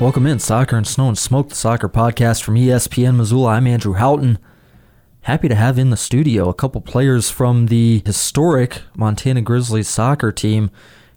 Welcome 0.00 0.28
in, 0.28 0.38
Soccer 0.38 0.76
and 0.76 0.86
Snow 0.86 1.08
and 1.08 1.18
Smoke, 1.18 1.48
the 1.48 1.56
soccer 1.56 1.88
podcast 1.88 2.44
from 2.44 2.54
ESPN 2.54 3.16
Missoula. 3.16 3.54
I'm 3.54 3.66
Andrew 3.66 3.94
Houghton. 3.94 4.38
Happy 5.22 5.48
to 5.48 5.56
have 5.56 5.76
in 5.76 5.90
the 5.90 5.96
studio 5.96 6.48
a 6.48 6.54
couple 6.54 6.80
players 6.80 7.30
from 7.30 7.66
the 7.66 8.00
historic 8.06 8.82
Montana 8.96 9.42
Grizzlies 9.42 9.88
soccer 9.88 10.30
team. 10.30 10.70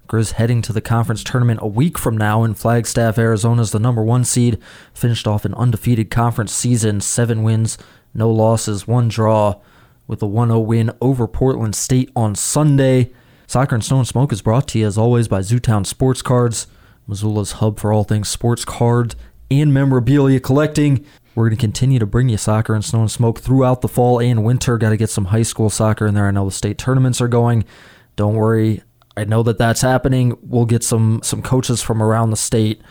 Grizz 0.08 0.32
heading 0.32 0.64
to 0.64 0.74
the 0.74 0.82
conference 0.82 1.24
tournament 1.24 1.60
a 1.62 1.68
week 1.68 2.00
from 2.00 2.18
now 2.18 2.44
in 2.44 2.56
Flagstaff, 2.56 3.20
Arizona, 3.20 3.62
as 3.62 3.72
the 3.72 3.78
number 3.78 4.04
one 4.04 4.24
seed. 4.24 4.58
Finished 4.96 5.28
off 5.28 5.46
an 5.46 5.54
undefeated 5.54 6.10
conference 6.10 6.52
season, 6.52 7.02
seven 7.02 7.44
wins, 7.44 7.78
no 8.16 8.32
losses, 8.32 8.88
one 8.88 9.10
draw, 9.10 9.62
with 10.08 10.24
a 10.24 10.28
1 10.28 10.48
0 10.48 10.60
win 10.60 10.92
over 11.00 11.28
Portland 11.28 11.76
State 11.76 12.10
on 12.16 12.34
Sunday. 12.34 13.14
Soccer 13.46 13.76
and 13.76 13.86
Snow 13.86 14.00
and 14.00 14.08
Smoke 14.08 14.34
is 14.34 14.42
brought 14.42 14.68
to 14.70 14.80
you 14.80 14.88
as 14.88 14.98
always 14.98 15.28
by 15.28 15.42
Zootown 15.42 15.86
Sports 15.86 16.24
Cards, 16.24 16.66
Missoula's 17.08 17.54
hub 17.54 17.80
for 17.80 17.92
all 17.92 18.04
things 18.04 18.30
sports 18.30 18.66
cards 18.66 19.16
and 19.50 19.74
memorabilia 19.74 20.40
collecting. 20.40 21.06
We're 21.36 21.46
going 21.50 21.58
to 21.58 21.62
continue 21.62 22.00
to 22.00 22.06
bring 22.06 22.30
you 22.30 22.38
soccer 22.38 22.74
and 22.74 22.84
snow 22.84 23.02
and 23.02 23.12
smoke 23.12 23.40
throughout 23.40 23.82
the 23.82 23.88
fall 23.88 24.20
and 24.20 24.44
winter. 24.44 24.78
Got 24.78 24.90
to 24.90 24.98
get 24.98 25.10
some 25.10 25.26
high 25.26 25.44
school 25.44 25.70
soccer 25.70 26.06
in 26.06 26.14
there. 26.14 26.28
I 26.28 26.32
know 26.32 26.46
the 26.46 26.52
state 26.52 26.78
tournaments 26.78 27.22
are 27.22 27.28
going. 27.28 27.64
Don't 28.16 28.36
worry. 28.36 28.84
I 29.16 29.24
know 29.24 29.44
that 29.44 29.58
that's 29.58 29.82
happening. 29.82 30.38
We'll 30.42 30.66
get 30.66 30.84
some 30.84 31.22
some 31.24 31.42
coaches 31.42 31.82
from 31.82 32.02
around 32.02 32.32
the 32.32 32.38
state 32.38 32.82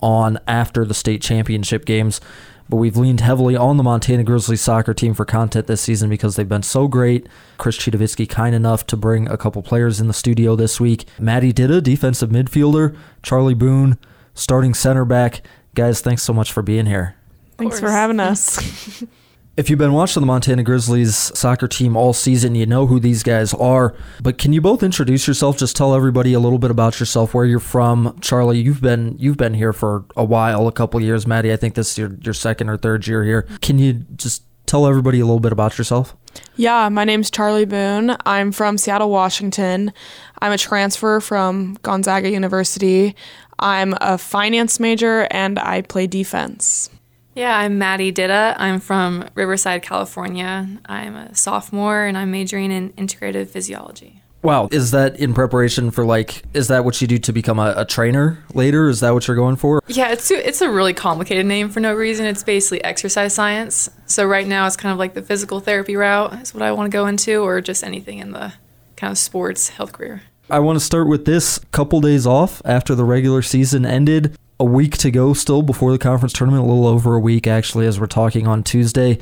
on 0.00 0.38
after 0.46 0.84
the 0.84 0.94
state 0.94 1.22
championship 1.22 1.84
games. 1.84 2.20
But 2.68 2.76
we've 2.76 2.96
leaned 2.96 3.20
heavily 3.20 3.56
on 3.56 3.78
the 3.78 3.82
Montana 3.82 4.24
Grizzlies 4.24 4.60
soccer 4.60 4.92
team 4.92 5.14
for 5.14 5.24
content 5.24 5.66
this 5.66 5.80
season 5.80 6.10
because 6.10 6.36
they've 6.36 6.48
been 6.48 6.62
so 6.62 6.86
great. 6.86 7.26
Chris 7.56 7.78
Citowicki 7.78 8.28
kind 8.28 8.54
enough 8.54 8.86
to 8.88 8.96
bring 8.96 9.26
a 9.28 9.38
couple 9.38 9.62
players 9.62 10.00
in 10.00 10.06
the 10.06 10.12
studio 10.12 10.54
this 10.54 10.78
week. 10.78 11.06
Maddie 11.18 11.52
Ditta, 11.52 11.82
defensive 11.82 12.28
midfielder. 12.28 12.94
Charley 13.22 13.54
Boone, 13.54 13.96
starting 14.34 14.74
center 14.74 15.06
back. 15.06 15.40
Guys, 15.74 16.00
thanks 16.02 16.22
so 16.22 16.32
much 16.34 16.52
for 16.52 16.62
being 16.62 16.86
here. 16.86 17.14
Thanks 17.56 17.80
for 17.80 17.90
having 17.90 18.20
us. 18.20 19.02
If 19.58 19.68
you've 19.68 19.78
been 19.80 19.92
watching 19.92 20.20
the 20.20 20.26
Montana 20.28 20.62
Grizzlies 20.62 21.16
soccer 21.36 21.66
team 21.66 21.96
all 21.96 22.12
season, 22.12 22.54
you 22.54 22.64
know 22.64 22.86
who 22.86 23.00
these 23.00 23.24
guys 23.24 23.52
are. 23.54 23.92
But 24.22 24.38
can 24.38 24.52
you 24.52 24.60
both 24.60 24.84
introduce 24.84 25.26
yourself? 25.26 25.58
Just 25.58 25.74
tell 25.74 25.96
everybody 25.96 26.32
a 26.32 26.38
little 26.38 26.60
bit 26.60 26.70
about 26.70 27.00
yourself, 27.00 27.34
where 27.34 27.44
you're 27.44 27.58
from. 27.58 28.16
Charley, 28.20 28.60
you've 28.60 28.80
been 28.80 29.16
you've 29.18 29.36
been 29.36 29.54
here 29.54 29.72
for 29.72 30.04
a 30.16 30.24
while, 30.24 30.68
a 30.68 30.72
couple 30.72 31.00
years. 31.00 31.26
Maddie, 31.26 31.52
I 31.52 31.56
think 31.56 31.74
this 31.74 31.90
is 31.90 31.98
your, 31.98 32.16
your 32.22 32.34
second 32.34 32.68
or 32.68 32.76
third 32.76 33.04
year 33.08 33.24
here. 33.24 33.48
Can 33.60 33.80
you 33.80 33.94
just 34.14 34.44
tell 34.66 34.86
everybody 34.86 35.18
a 35.18 35.24
little 35.24 35.40
bit 35.40 35.50
about 35.50 35.76
yourself? 35.76 36.14
yeah, 36.54 36.88
my 36.88 37.02
name's 37.02 37.28
Charley 37.28 37.64
Boone. 37.64 38.16
I'm 38.24 38.52
from 38.52 38.78
Seattle, 38.78 39.10
Washington. 39.10 39.92
I'm 40.40 40.52
a 40.52 40.58
transfer 40.58 41.18
from 41.18 41.76
Gonzaga 41.82 42.30
University. 42.30 43.16
I'm 43.58 43.96
a 44.00 44.18
finance 44.18 44.78
major 44.78 45.26
and 45.32 45.58
I 45.58 45.82
play 45.82 46.06
defense. 46.06 46.90
Yeah, 47.38 47.56
I'm 47.56 47.78
Maddie 47.78 48.10
Ditta. 48.10 48.56
I'm 48.58 48.80
from 48.80 49.28
Riverside, 49.36 49.82
California. 49.82 50.66
I'm 50.86 51.14
a 51.14 51.32
sophomore 51.36 52.04
and 52.04 52.18
I'm 52.18 52.32
majoring 52.32 52.72
in 52.72 52.90
integrative 52.94 53.46
physiology. 53.46 54.22
Wow, 54.42 54.68
is 54.72 54.90
that 54.90 55.20
in 55.20 55.34
preparation 55.34 55.92
for 55.92 56.04
like? 56.04 56.42
Is 56.52 56.66
that 56.66 56.84
what 56.84 57.00
you 57.00 57.06
do 57.06 57.16
to 57.18 57.32
become 57.32 57.60
a, 57.60 57.74
a 57.76 57.84
trainer 57.84 58.42
later? 58.54 58.88
Is 58.88 58.98
that 59.00 59.14
what 59.14 59.28
you're 59.28 59.36
going 59.36 59.54
for? 59.54 59.80
Yeah, 59.86 60.08
it's 60.08 60.32
it's 60.32 60.60
a 60.62 60.68
really 60.68 60.92
complicated 60.94 61.46
name 61.46 61.68
for 61.68 61.78
no 61.78 61.94
reason. 61.94 62.26
It's 62.26 62.42
basically 62.42 62.82
exercise 62.82 63.34
science. 63.34 63.88
So 64.06 64.26
right 64.26 64.46
now 64.46 64.66
it's 64.66 64.76
kind 64.76 64.92
of 64.92 64.98
like 64.98 65.14
the 65.14 65.22
physical 65.22 65.60
therapy 65.60 65.94
route 65.94 66.42
is 66.42 66.52
what 66.52 66.64
I 66.64 66.72
want 66.72 66.90
to 66.90 66.96
go 66.96 67.06
into, 67.06 67.44
or 67.44 67.60
just 67.60 67.84
anything 67.84 68.18
in 68.18 68.32
the 68.32 68.52
kind 68.96 69.12
of 69.12 69.18
sports 69.18 69.68
health 69.68 69.92
career. 69.92 70.22
I 70.50 70.58
want 70.58 70.76
to 70.76 70.84
start 70.84 71.06
with 71.06 71.24
this 71.24 71.60
couple 71.70 72.00
days 72.00 72.26
off 72.26 72.60
after 72.64 72.96
the 72.96 73.04
regular 73.04 73.42
season 73.42 73.86
ended. 73.86 74.36
A 74.60 74.64
week 74.64 74.96
to 74.98 75.10
go 75.10 75.34
still 75.34 75.62
before 75.62 75.92
the 75.92 75.98
conference 75.98 76.32
tournament, 76.32 76.64
a 76.64 76.66
little 76.66 76.86
over 76.86 77.14
a 77.14 77.20
week 77.20 77.46
actually 77.46 77.86
as 77.86 78.00
we're 78.00 78.06
talking 78.06 78.46
on 78.46 78.62
Tuesday. 78.64 79.18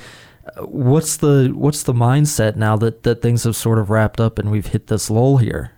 Uh, 0.57 0.63
What's 0.63 1.17
the 1.19 1.53
what's 1.55 1.83
the 1.83 1.93
mindset 1.93 2.57
now 2.57 2.77
that 2.77 3.03
that 3.03 3.21
things 3.21 3.45
have 3.45 3.57
sort 3.57 3.79
of 3.79 3.91
wrapped 3.91 4.21
up 4.21 4.39
and 4.39 4.51
we've 4.51 4.69
hit 4.69 4.87
this 4.87 5.11
lull 5.11 5.37
here? 5.39 5.73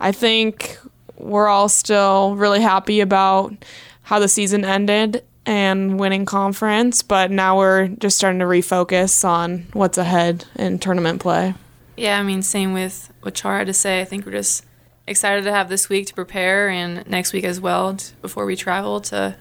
I 0.00 0.12
think 0.12 0.78
we're 1.16 1.48
all 1.48 1.68
still 1.68 2.34
really 2.36 2.60
happy 2.60 3.00
about 3.00 3.54
how 4.02 4.18
the 4.18 4.28
season 4.28 4.64
ended 4.64 5.24
and 5.46 5.98
winning 6.00 6.24
conference, 6.24 7.02
but 7.02 7.30
now 7.30 7.58
we're 7.58 7.88
just 7.88 8.16
starting 8.16 8.38
to 8.40 8.46
refocus 8.46 9.24
on 9.24 9.66
what's 9.72 9.98
ahead 9.98 10.46
in 10.56 10.78
tournament 10.78 11.20
play. 11.20 11.54
Yeah, 11.96 12.18
I 12.18 12.22
mean, 12.22 12.42
same 12.42 12.72
with 12.72 13.12
what 13.22 13.34
Char 13.34 13.58
had 13.58 13.66
to 13.66 13.72
say. 13.72 14.00
I 14.00 14.04
think 14.04 14.26
we're 14.26 14.32
just 14.32 14.64
excited 15.06 15.44
to 15.44 15.52
have 15.52 15.68
this 15.68 15.88
week 15.88 16.06
to 16.06 16.14
prepare 16.14 16.68
and 16.68 17.06
next 17.08 17.32
week 17.32 17.44
as 17.44 17.60
well 17.60 17.96
before 18.22 18.46
we 18.46 18.56
travel 18.56 19.00
to 19.00 19.36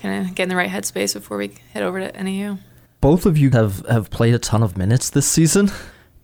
kind 0.00 0.26
of 0.26 0.34
get 0.34 0.44
in 0.44 0.48
the 0.48 0.56
right 0.56 0.70
headspace 0.70 1.14
before 1.14 1.36
we 1.36 1.54
head 1.72 1.82
over 1.82 2.00
to 2.00 2.22
NAU. 2.22 2.58
Both 3.00 3.26
of 3.26 3.36
you 3.36 3.50
have 3.50 3.86
have 3.86 4.10
played 4.10 4.34
a 4.34 4.38
ton 4.38 4.62
of 4.62 4.76
minutes 4.76 5.10
this 5.10 5.26
season. 5.26 5.70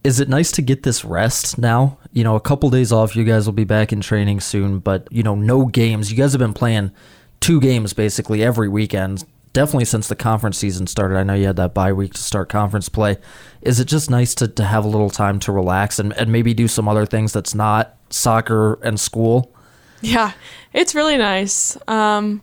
Is 0.03 0.21
it 0.21 0.28
nice 0.28 0.53
to 0.53 0.62
get 0.62 0.83
this 0.83 1.04
rest 1.04 1.56
now? 1.56 1.99
You 2.12 2.25
know, 2.25 2.37
a 2.37 2.41
couple 2.41 2.69
days 2.69 2.93
off, 2.93 3.16
you 3.16 3.25
guys 3.25 3.47
will 3.47 3.54
be 3.54 3.65
back 3.65 3.93
in 3.93 4.00
training 4.00 4.41
soon, 4.41 4.78
but 4.78 5.09
you 5.10 5.22
know, 5.22 5.34
no 5.34 5.66
games. 5.66 6.10
You 6.10 6.19
guys 6.19 6.33
have 6.33 6.41
been 6.41 6.53
playing 6.53 6.93
two 7.41 7.60
games 7.60 7.93
basically 7.93 8.43
every 8.43 8.69
weekend. 8.69 9.25
Definitely 9.53 9.84
since 9.84 10.09
the 10.09 10.16
conference 10.16 10.59
season 10.59 10.88
started. 10.88 11.16
I 11.16 11.22
know 11.22 11.34
you 11.34 11.47
had 11.47 11.56
that 11.56 11.75
bye 11.75 11.93
week 11.93 12.15
to 12.15 12.21
start 12.21 12.49
conference 12.49 12.88
play. 12.88 13.19
Is 13.62 13.78
it 13.78 13.84
just 13.87 14.10
nice 14.10 14.34
to, 14.37 14.49
to 14.49 14.65
have 14.65 14.84
a 14.84 14.88
little 14.88 15.10
time 15.10 15.38
to 15.41 15.53
relax 15.53 16.00
and, 16.00 16.12
and 16.15 16.33
maybe 16.33 16.54
do 16.54 16.66
some 16.66 16.88
other 16.88 17.06
things 17.06 17.33
that's 17.33 17.54
not 17.54 17.97
soccer 18.14 18.75
and 18.82 18.98
school? 18.98 19.52
Yeah, 20.00 20.32
it's 20.72 20.94
really 20.94 21.16
nice. 21.19 21.76
Um, 21.88 22.42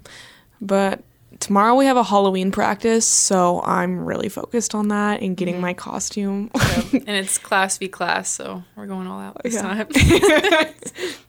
but 0.59 1.01
tomorrow 1.39 1.75
we 1.75 1.85
have 1.85 1.97
a 1.97 2.03
Halloween 2.03 2.51
practice, 2.51 3.07
so 3.07 3.61
I'm 3.63 4.03
really 4.05 4.29
focused 4.29 4.75
on 4.75 4.89
that 4.89 5.21
and 5.21 5.37
getting 5.37 5.61
my 5.61 5.73
costume. 5.73 6.49
and 6.91 7.07
it's 7.09 7.37
class 7.37 7.77
v 7.77 7.87
class, 7.87 8.29
so 8.29 8.63
we're 8.75 8.87
going 8.87 9.07
all 9.07 9.19
out 9.19 9.41
this 9.43 9.53
Yeah. 9.55 9.61
time. 9.61 9.87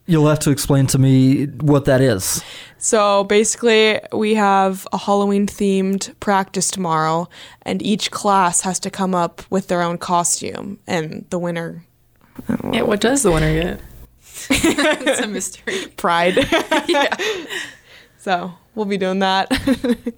You'll 0.06 0.28
have 0.28 0.40
to 0.40 0.50
explain 0.50 0.86
to 0.88 0.98
me 0.98 1.46
what 1.46 1.84
that 1.84 2.00
is. 2.00 2.42
so 2.78 3.24
basically, 3.24 4.00
we 4.12 4.34
have 4.34 4.86
a 4.92 4.98
Halloween 4.98 5.46
themed 5.46 6.18
practice 6.18 6.70
tomorrow, 6.70 7.28
and 7.62 7.80
each 7.82 8.10
class 8.10 8.62
has 8.62 8.80
to 8.80 8.90
come 8.90 9.14
up 9.14 9.42
with 9.50 9.68
their 9.68 9.80
own 9.82 9.98
costume, 9.98 10.78
and 10.86 11.24
the 11.30 11.38
winner, 11.38 11.84
yeah, 12.72 12.82
what 12.82 13.00
does 13.00 13.22
the 13.22 13.30
winner 13.30 13.52
get? 13.62 13.80
it's 14.50 15.20
a 15.20 15.26
mystery. 15.28 15.86
pride. 15.96 16.36
Yeah. 16.88 17.14
so 18.18 18.52
we'll 18.74 18.86
be 18.86 18.96
doing 18.98 19.20
that. 19.20 19.48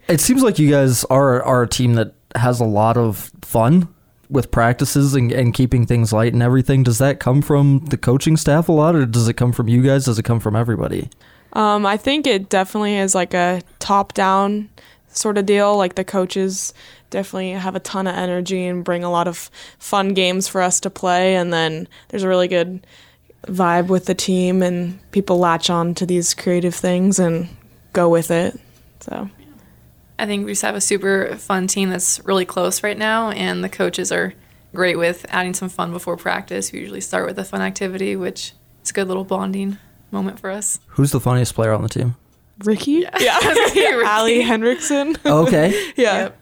It 0.08 0.20
seems 0.20 0.42
like 0.42 0.58
you 0.58 0.70
guys 0.70 1.04
are 1.04 1.42
are 1.42 1.62
a 1.62 1.69
team 1.69 1.94
that 1.94 2.14
has 2.34 2.60
a 2.60 2.64
lot 2.64 2.97
of 2.97 3.30
fun 3.42 3.88
with 4.30 4.50
practices 4.50 5.14
and, 5.14 5.30
and 5.30 5.54
keeping 5.54 5.86
things 5.86 6.12
light 6.12 6.32
and 6.32 6.42
everything. 6.42 6.82
Does 6.82 6.98
that 6.98 7.20
come 7.20 7.42
from 7.42 7.84
the 7.86 7.97
coaching 7.97 8.36
staff 8.36 8.69
a 8.69 8.72
lot, 8.72 8.97
or 8.97 9.06
does 9.06 9.28
it 9.28 9.34
come 9.34 9.52
from 9.52 9.69
you 9.69 9.82
guys? 9.82 10.06
Does 10.06 10.19
it 10.19 10.25
come 10.25 10.41
from 10.41 10.56
everybody? 10.56 11.08
Um, 11.52 11.86
I 11.86 11.96
think 11.96 12.26
it 12.26 12.48
definitely 12.48 12.96
is 12.96 13.14
like 13.14 13.34
a 13.34 13.62
top 13.78 14.12
down 14.14 14.70
sort 15.08 15.38
of 15.38 15.46
deal. 15.46 15.76
Like 15.76 15.94
the 15.94 16.04
coaches 16.04 16.75
definitely 17.10 17.52
have 17.52 17.76
a 17.76 17.81
ton 17.81 18.06
of 18.08 18.16
energy 18.16 18.64
and 18.66 18.82
bring 18.82 19.04
a 19.04 19.10
lot 19.10 19.28
of 19.28 19.50
fun 19.78 20.14
games 20.14 20.48
for 20.48 20.60
us 20.60 20.81
to 20.81 20.91
play. 20.91 21.36
And 21.36 21.52
then 21.52 21.86
there's 22.08 22.25
a 22.25 22.28
really 22.28 22.48
good 22.48 22.84
vibe 23.47 23.88
with 23.88 24.06
the 24.06 24.15
team, 24.15 24.62
and 24.62 24.99
people 25.12 25.38
latch 25.38 25.71
on 25.71 25.94
to 25.97 26.06
these 26.06 26.34
creative 26.34 26.75
things 26.75 27.19
and 27.19 27.49
go 27.93 28.09
with 28.09 28.31
it. 28.31 28.59
So, 29.00 29.28
I 30.19 30.27
think 30.27 30.47
we 30.47 30.53
just 30.53 30.62
have 30.62 30.75
a 30.75 30.81
super 30.81 31.37
fun 31.37 31.66
team 31.66 31.91
that's 31.91 32.25
really 32.25 32.44
close 32.44 32.82
right 32.82 32.97
now, 32.99 33.31
and 33.31 33.62
the 33.62 33.69
coaches 33.69 34.10
are 34.12 34.34
great 34.75 34.97
with 34.99 35.25
adding 35.29 35.55
some 35.55 35.69
fun 35.69 35.93
before 35.93 36.17
practice. 36.17 36.73
We 36.73 36.81
usually 36.81 37.00
start 37.00 37.26
with 37.26 37.38
a 37.38 37.44
fun 37.44 37.61
activity, 37.61 38.17
which 38.17 38.52
is 38.82 38.91
a 38.91 38.93
good 38.93 39.08
little 39.08 39.25
bonding 39.25 39.79
moment 40.11 40.38
for 40.40 40.50
us. 40.50 40.81
Who's 40.88 41.11
the 41.12 41.20
funniest 41.20 41.55
player 41.55 41.73
on 41.73 41.82
the 41.82 41.88
team? 41.88 42.17
Ricky? 42.64 43.05
Yeah. 43.20 43.38
Allie 43.43 44.43
Hendrickson. 44.44 45.17
Oh, 45.25 45.47
okay, 45.47 45.70
yeah. 45.97 46.17
Yep. 46.25 46.38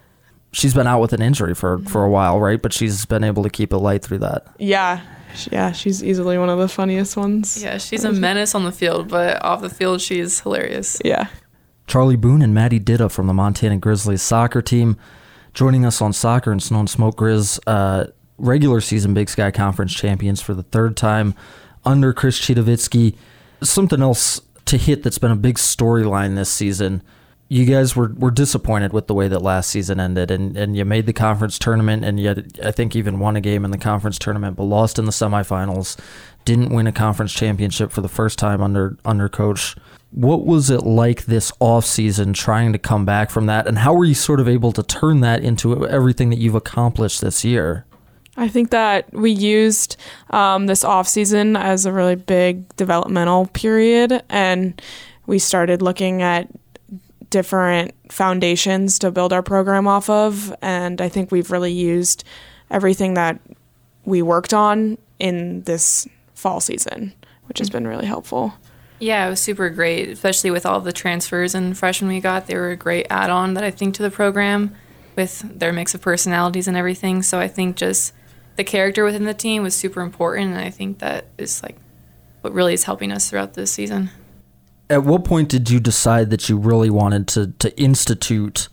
she's 0.53 0.75
been 0.75 0.87
out 0.87 1.01
with 1.01 1.13
an 1.15 1.23
injury 1.23 1.55
for 1.55 1.79
for 1.81 2.05
a 2.05 2.11
while, 2.11 2.39
right? 2.41 2.61
But 2.61 2.73
she's 2.73 3.07
been 3.07 3.25
able 3.25 3.43
to 3.43 3.51
keep 3.51 3.73
it 3.73 3.79
light 3.79 4.03
through 4.03 4.19
that. 4.19 4.47
Yeah. 4.59 5.01
Sh- 5.35 5.49
Yeah, 5.53 5.73
she's 5.73 6.03
easily 6.03 6.39
one 6.39 6.49
of 6.49 6.59
the 6.59 6.69
funniest 6.69 7.17
ones. 7.17 7.63
Yeah, 7.63 7.79
she's 7.79 8.05
a 8.05 8.13
menace 8.13 8.55
on 8.55 8.65
the 8.65 8.73
field, 8.73 9.09
but 9.09 9.43
off 9.45 9.61
the 9.63 9.69
field, 9.71 10.01
she's 10.01 10.41
hilarious. 10.41 11.01
Yeah. 11.05 11.27
Charley 11.87 12.17
Boone 12.17 12.43
and 12.43 12.55
Maddie 12.55 12.81
Ditta 12.81 13.11
from 13.11 13.27
the 13.27 13.35
Montana 13.35 13.77
Grizzlies 13.79 14.23
soccer 14.23 14.63
team 14.63 14.97
joining 15.55 15.85
us 15.85 16.01
on 16.01 16.13
Soccer 16.13 16.51
and 16.51 16.63
Snow 16.63 16.81
and 16.81 16.89
Smoke 16.89 17.17
Grizz, 17.17 17.59
uh, 17.67 18.07
regular 18.39 18.81
season 18.81 19.13
Big 19.15 19.29
Sky 19.29 19.51
Conference 19.51 19.93
champions 19.93 20.41
for 20.41 20.55
the 20.55 20.63
third 20.63 20.97
time 20.97 21.35
under 21.85 22.13
Chris 22.13 22.41
Citowicki. 22.41 23.15
Something 23.63 24.01
else 24.01 24.41
to 24.65 24.79
hit 24.79 25.03
that's 25.03 25.19
been 25.19 25.31
a 25.31 25.37
big 25.37 25.57
storyline 25.57 26.35
this 26.37 26.51
season. 26.51 27.03
You 27.53 27.67
guys 27.67 27.95
were, 27.95 28.15
were 28.17 28.31
disappointed 28.31 28.95
with 28.95 29.09
the 29.09 29.15
way 29.15 29.29
that 29.29 29.43
last 29.43 29.69
season 29.69 30.01
ended, 30.01 30.31
and, 30.31 30.57
and 30.57 30.75
you 30.75 30.87
made 30.87 31.05
the 31.05 31.13
conference 31.13 31.59
tournament, 31.59 32.03
and 32.03 32.19
yet 32.19 32.39
I 32.65 32.71
think 32.71 32.97
even 32.97 33.19
won 33.19 33.37
a 33.37 33.43
game 33.43 33.67
in 33.67 33.71
the 33.71 33.77
conference 33.77 34.19
tournament, 34.19 34.57
but 34.57 34.63
lost 34.63 34.99
in 34.99 35.05
the 35.05 35.11
semifinals. 35.13 35.99
Didn't 36.47 36.71
win 36.71 36.87
a 36.87 36.93
conference 36.93 37.35
championship 37.35 37.93
for 37.93 38.01
the 38.01 38.09
first 38.09 38.39
time 38.39 38.63
under 38.63 38.97
under 39.05 39.29
Coach 39.29 39.77
What 40.13 40.47
was 40.47 40.71
it 40.71 40.83
like 40.83 41.27
this 41.27 41.53
offseason 41.61 42.33
trying 42.33 42.73
to 42.73 42.79
come 42.79 43.05
back 43.05 43.29
from 43.29 43.45
that? 43.47 43.67
And 43.67 43.79
how 43.79 43.93
were 43.93 44.07
you 44.07 44.15
sort 44.15 44.41
of 44.41 44.49
able 44.49 44.73
to 44.73 44.83
turn 44.83 45.21
that 45.21 45.45
into 45.45 45.87
everything 45.87 46.31
that 46.31 46.39
you've 46.39 46.55
accomplished 46.55 47.21
this 47.21 47.45
year? 47.45 47.85
I 48.35 48.49
think 48.49 48.71
that 48.71 49.13
we 49.13 49.31
used 49.31 49.99
um, 50.31 50.69
this 50.69 50.85
off 50.85 51.07
season 51.07 51.57
as 51.57 51.85
a 51.85 51.93
really 51.93 52.17
big 52.17 52.75
developmental 52.77 53.47
period, 53.49 54.23
and 54.31 54.81
we 55.27 55.39
started 55.39 55.83
looking 55.83 56.23
at 56.23 56.49
different 57.33 57.93
foundations 58.13 59.01
to 59.01 59.11
build 59.11 59.33
our 59.33 59.43
program 59.43 59.89
off 59.89 60.09
of. 60.09 60.55
And 60.63 61.01
I 61.01 61.09
think 61.09 61.33
we've 61.33 61.51
really 61.51 61.73
used 61.73 62.23
everything 62.71 63.15
that 63.15 63.41
we 64.05 64.23
worked 64.23 64.55
on 64.55 64.99
in 65.19 65.63
this 65.63 66.07
fall 66.35 66.61
season, 66.61 67.13
which 67.47 67.59
has 67.59 67.71
been 67.71 67.89
really 67.89 68.07
helpful. 68.07 68.55
Yeah, 69.01 69.27
it 69.27 69.31
was 69.31 69.41
super 69.41 69.69
great, 69.71 70.09
especially 70.11 70.53
with 70.53 70.65
all 70.65 70.81
the 70.81 70.93
transfers 70.93 71.57
and 71.57 71.77
freshmen 71.77 72.09
we 72.09 72.21
got. 72.21 72.47
They 72.47 72.55
were 72.55 72.71
a 72.71 72.77
great 72.77 73.07
add 73.11 73.31
on 73.31 73.55
that 73.55 73.65
I 73.65 73.73
think 73.73 73.97
to 73.97 74.03
the 74.03 74.11
program 74.11 74.77
with 75.17 75.41
their 75.59 75.73
mix 75.73 75.95
of 75.95 76.01
personalities 76.01 76.69
and 76.69 76.77
everything. 76.77 77.23
So 77.23 77.41
I 77.41 77.49
think 77.49 77.77
just 77.77 78.13
the 78.57 78.65
character 78.65 79.05
within 79.05 79.25
the 79.25 79.35
team 79.35 79.63
was 79.63 79.75
super 79.75 80.03
important, 80.03 80.53
and 80.53 80.61
I 80.61 80.71
think 80.71 80.99
that 81.01 81.25
is 81.37 81.63
like 81.63 81.77
what 82.43 82.53
really 82.53 82.75
is 82.75 82.85
helping 82.85 83.11
us 83.11 83.29
throughout 83.29 83.55
this 83.55 83.73
season. 83.73 84.11
At 84.93 85.05
what 85.05 85.25
point 85.25 85.49
did 85.49 85.71
you 85.71 85.81
decide 85.81 86.29
that 86.29 86.51
you 86.51 86.59
really 86.59 86.91
wanted 86.91 87.27
to 87.29 87.47
to 87.61 87.81
institute 87.81 88.69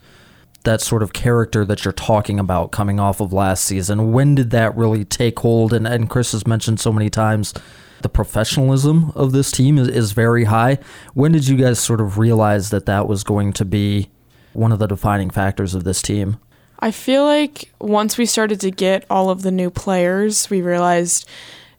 that 0.63 0.81
sort 0.81 1.01
of 1.01 1.13
character 1.13 1.63
that 1.63 1.85
you're 1.85 1.93
talking 1.93 2.39
about 2.39 2.71
coming 2.71 2.99
off 2.99 3.21
of 3.21 3.31
last 3.31 3.63
season? 3.63 4.11
When 4.11 4.35
did 4.35 4.49
that 4.49 4.75
really 4.75 5.05
take 5.05 5.39
hold? 5.39 5.71
And 5.71 5.87
and 5.87 6.09
Chris 6.09 6.33
has 6.33 6.45
mentioned 6.45 6.81
so 6.81 6.91
many 6.91 7.09
times 7.09 7.53
the 8.01 8.09
professionalism 8.09 9.11
of 9.15 9.31
this 9.31 9.49
team 9.49 9.77
is, 9.77 9.87
is 9.87 10.11
very 10.11 10.43
high. 10.43 10.79
When 11.13 11.31
did 11.31 11.47
you 11.47 11.55
guys 11.55 11.79
sort 11.79 12.01
of 12.01 12.17
realize 12.17 12.69
that 12.69 12.85
that 12.85 13.07
was 13.07 13.23
going 13.23 13.53
to 13.53 13.63
be 13.63 14.09
one 14.51 14.73
of 14.73 14.79
the 14.79 14.87
defining 14.87 15.29
factors 15.29 15.73
of 15.73 15.85
this 15.85 16.01
team? 16.01 16.37
I 16.81 16.91
feel 16.91 17.23
like 17.23 17.71
once 17.79 18.17
we 18.17 18.25
started 18.25 18.59
to 18.61 18.71
get 18.71 19.05
all 19.09 19.29
of 19.29 19.41
the 19.41 19.51
new 19.51 19.69
players, 19.69 20.49
we 20.49 20.61
realized 20.61 21.27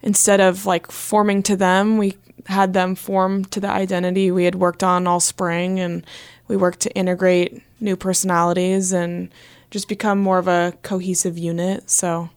instead 0.02 0.40
of 0.40 0.64
like 0.64 0.90
forming 0.90 1.42
to 1.44 1.56
them, 1.56 1.98
we 1.98 2.16
had 2.46 2.72
them 2.72 2.94
form 2.94 3.44
to 3.46 3.60
the 3.60 3.68
identity 3.68 4.30
we 4.30 4.44
had 4.44 4.54
worked 4.54 4.82
on 4.82 5.06
all 5.06 5.20
spring 5.20 5.78
and 5.78 6.04
we 6.48 6.56
worked 6.56 6.80
to 6.80 6.94
integrate 6.94 7.62
new 7.80 7.96
personalities 7.96 8.92
and 8.92 9.30
just 9.70 9.88
become 9.88 10.20
more 10.20 10.38
of 10.38 10.48
a 10.48 10.74
cohesive 10.82 11.38
unit. 11.38 11.88
So 11.90 12.30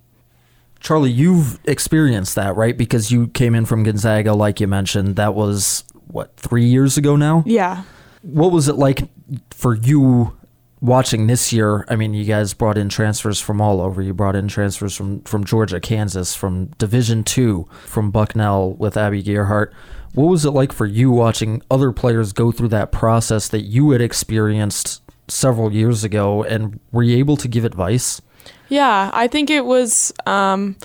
Charley, 0.80 1.12
you've 1.12 1.60
experienced 1.66 2.36
that, 2.36 2.56
right? 2.56 2.78
Because 2.78 3.12
you 3.12 3.28
came 3.28 3.56
in 3.56 3.66
from 3.66 3.84
Gonzaga, 3.84 4.34
like 4.34 4.60
you 4.60 4.68
mentioned. 4.68 5.16
That 5.16 5.34
was, 5.34 5.86
what, 6.08 6.36
three 6.36 6.66
years 6.66 6.98
ago 6.98 7.16
now? 7.16 7.44
Yeah. 7.46 7.84
What 8.22 8.52
was 8.52 8.68
it 8.68 8.76
like 8.76 9.08
for 9.52 9.76
you 9.76 10.38
watching 10.84 11.28
this 11.28 11.54
year? 11.54 11.86
I 11.88 11.96
mean, 11.96 12.14
you 12.14 12.26
guys 12.26 12.54
brought 12.54 12.78
in 12.78 12.90
transfers 12.90 13.40
from 13.40 13.62
all 13.62 13.82
over. 13.82 14.02
You 14.02 14.14
brought 14.14 14.36
in 14.36 14.50
transfers 14.50 14.96
from, 14.96 15.22
from 15.22 15.46
Georgia, 15.46 15.80
Kansas, 15.80 16.36
from 16.36 16.68
Division 16.78 17.24
Two, 17.24 17.68
from 17.86 18.12
Bucknell 18.12 18.74
with 18.74 18.98
Abby 18.98 19.24
Gearhart. 19.24 19.72
What 20.14 20.26
was 20.26 20.46
it 20.46 20.52
like 20.52 20.72
for 20.72 20.86
you 20.86 21.10
watching 21.10 21.64
other 21.72 21.92
players 21.92 22.34
go 22.34 22.52
through 22.52 22.68
that 22.68 22.92
process 22.92 23.48
that 23.48 23.62
you 23.62 23.90
had 23.92 24.02
experienced 24.02 25.02
several 25.28 25.74
years 25.74 26.04
ago? 26.04 26.44
And 26.44 26.80
were 26.92 27.02
you 27.02 27.18
able 27.18 27.38
to 27.38 27.48
give 27.48 27.66
advice? 27.66 28.22
Yeah, 28.68 29.10
I 29.14 29.28
think 29.28 29.50
it 29.50 29.66
was 29.66 30.14
um, 30.26 30.76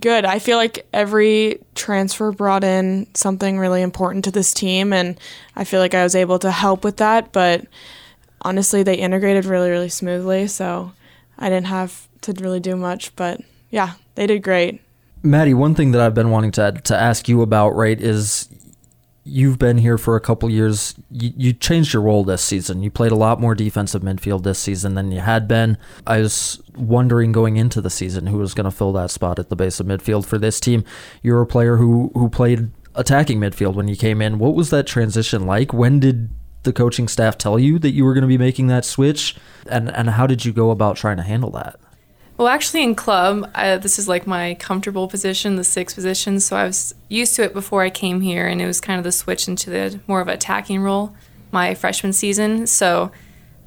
good. 0.00 0.24
I 0.24 0.38
feel 0.38 0.56
like 0.56 0.86
every 0.92 1.60
transfer 1.74 2.32
brought 2.32 2.64
in 2.64 3.06
something 3.14 3.58
really 3.58 3.82
important 3.82 4.24
to 4.24 4.30
this 4.30 4.54
team, 4.54 4.92
and 4.92 5.20
I 5.54 5.64
feel 5.64 5.80
like 5.80 5.94
I 5.94 6.02
was 6.02 6.14
able 6.14 6.38
to 6.40 6.50
help 6.50 6.82
with 6.82 6.96
that. 6.96 7.32
But 7.32 7.66
honestly, 8.44 8.82
they 8.82 8.94
integrated 8.94 9.44
really, 9.46 9.70
really 9.70 9.88
smoothly, 9.88 10.46
so 10.46 10.92
I 11.38 11.48
didn't 11.48 11.66
have 11.66 12.08
to 12.22 12.32
really 12.32 12.60
do 12.60 12.76
much. 12.76 13.14
But 13.16 13.40
yeah, 13.70 13.94
they 14.14 14.26
did 14.26 14.42
great. 14.42 14.80
Maddie, 15.22 15.54
one 15.54 15.74
thing 15.74 15.92
that 15.92 16.00
I've 16.02 16.14
been 16.14 16.30
wanting 16.30 16.52
to 16.52 16.72
to 16.72 16.96
ask 16.96 17.28
you 17.28 17.42
about, 17.42 17.70
right, 17.70 18.00
is 18.00 18.48
you've 19.24 19.58
been 19.58 19.78
here 19.78 19.96
for 19.96 20.16
a 20.16 20.20
couple 20.20 20.50
years. 20.50 20.94
You, 21.10 21.32
you, 21.36 21.52
changed 21.54 21.94
your 21.94 22.02
role 22.02 22.24
this 22.24 22.42
season. 22.42 22.82
You 22.82 22.90
played 22.90 23.10
a 23.10 23.16
lot 23.16 23.40
more 23.40 23.54
defensive 23.54 24.02
midfield 24.02 24.42
this 24.42 24.58
season 24.58 24.94
than 24.94 25.10
you 25.10 25.20
had 25.20 25.48
been. 25.48 25.78
I 26.06 26.20
was 26.20 26.62
wondering 26.76 27.32
going 27.32 27.56
into 27.56 27.80
the 27.80 27.88
season 27.88 28.26
who 28.26 28.36
was 28.36 28.52
going 28.52 28.66
to 28.66 28.70
fill 28.70 28.92
that 28.92 29.10
spot 29.10 29.38
at 29.38 29.48
the 29.48 29.56
base 29.56 29.80
of 29.80 29.86
midfield 29.86 30.26
for 30.26 30.36
this 30.36 30.60
team. 30.60 30.84
You're 31.22 31.40
a 31.40 31.46
player 31.46 31.78
who 31.78 32.10
who 32.14 32.28
played 32.28 32.70
attacking 32.94 33.40
midfield 33.40 33.74
when 33.74 33.88
you 33.88 33.96
came 33.96 34.20
in. 34.20 34.38
What 34.38 34.54
was 34.54 34.70
that 34.70 34.86
transition 34.86 35.46
like? 35.46 35.72
When 35.72 36.00
did 36.00 36.28
the 36.64 36.72
coaching 36.72 37.08
staff 37.08 37.38
tell 37.38 37.58
you 37.58 37.78
that 37.78 37.90
you 37.90 38.04
were 38.04 38.14
going 38.14 38.22
to 38.22 38.28
be 38.28 38.38
making 38.38 38.66
that 38.68 38.84
switch? 38.84 39.36
And 39.68 39.90
and 39.90 40.10
how 40.10 40.26
did 40.26 40.44
you 40.44 40.52
go 40.52 40.70
about 40.70 40.96
trying 40.96 41.16
to 41.18 41.22
handle 41.22 41.50
that? 41.50 41.78
Well, 42.36 42.48
actually, 42.48 42.82
in 42.82 42.96
club, 42.96 43.48
I, 43.54 43.76
this 43.76 43.96
is 43.96 44.08
like 44.08 44.26
my 44.26 44.54
comfortable 44.54 45.06
position, 45.06 45.54
the 45.54 45.62
sixth 45.62 45.94
position. 45.94 46.40
So 46.40 46.56
I 46.56 46.64
was 46.64 46.92
used 47.08 47.36
to 47.36 47.44
it 47.44 47.52
before 47.52 47.82
I 47.82 47.90
came 47.90 48.20
here, 48.20 48.48
and 48.48 48.60
it 48.60 48.66
was 48.66 48.80
kind 48.80 48.98
of 48.98 49.04
the 49.04 49.12
switch 49.12 49.46
into 49.46 49.70
the 49.70 50.00
more 50.08 50.20
of 50.20 50.26
an 50.26 50.34
attacking 50.34 50.80
role 50.80 51.14
my 51.52 51.74
freshman 51.74 52.12
season. 52.12 52.66
So 52.66 53.12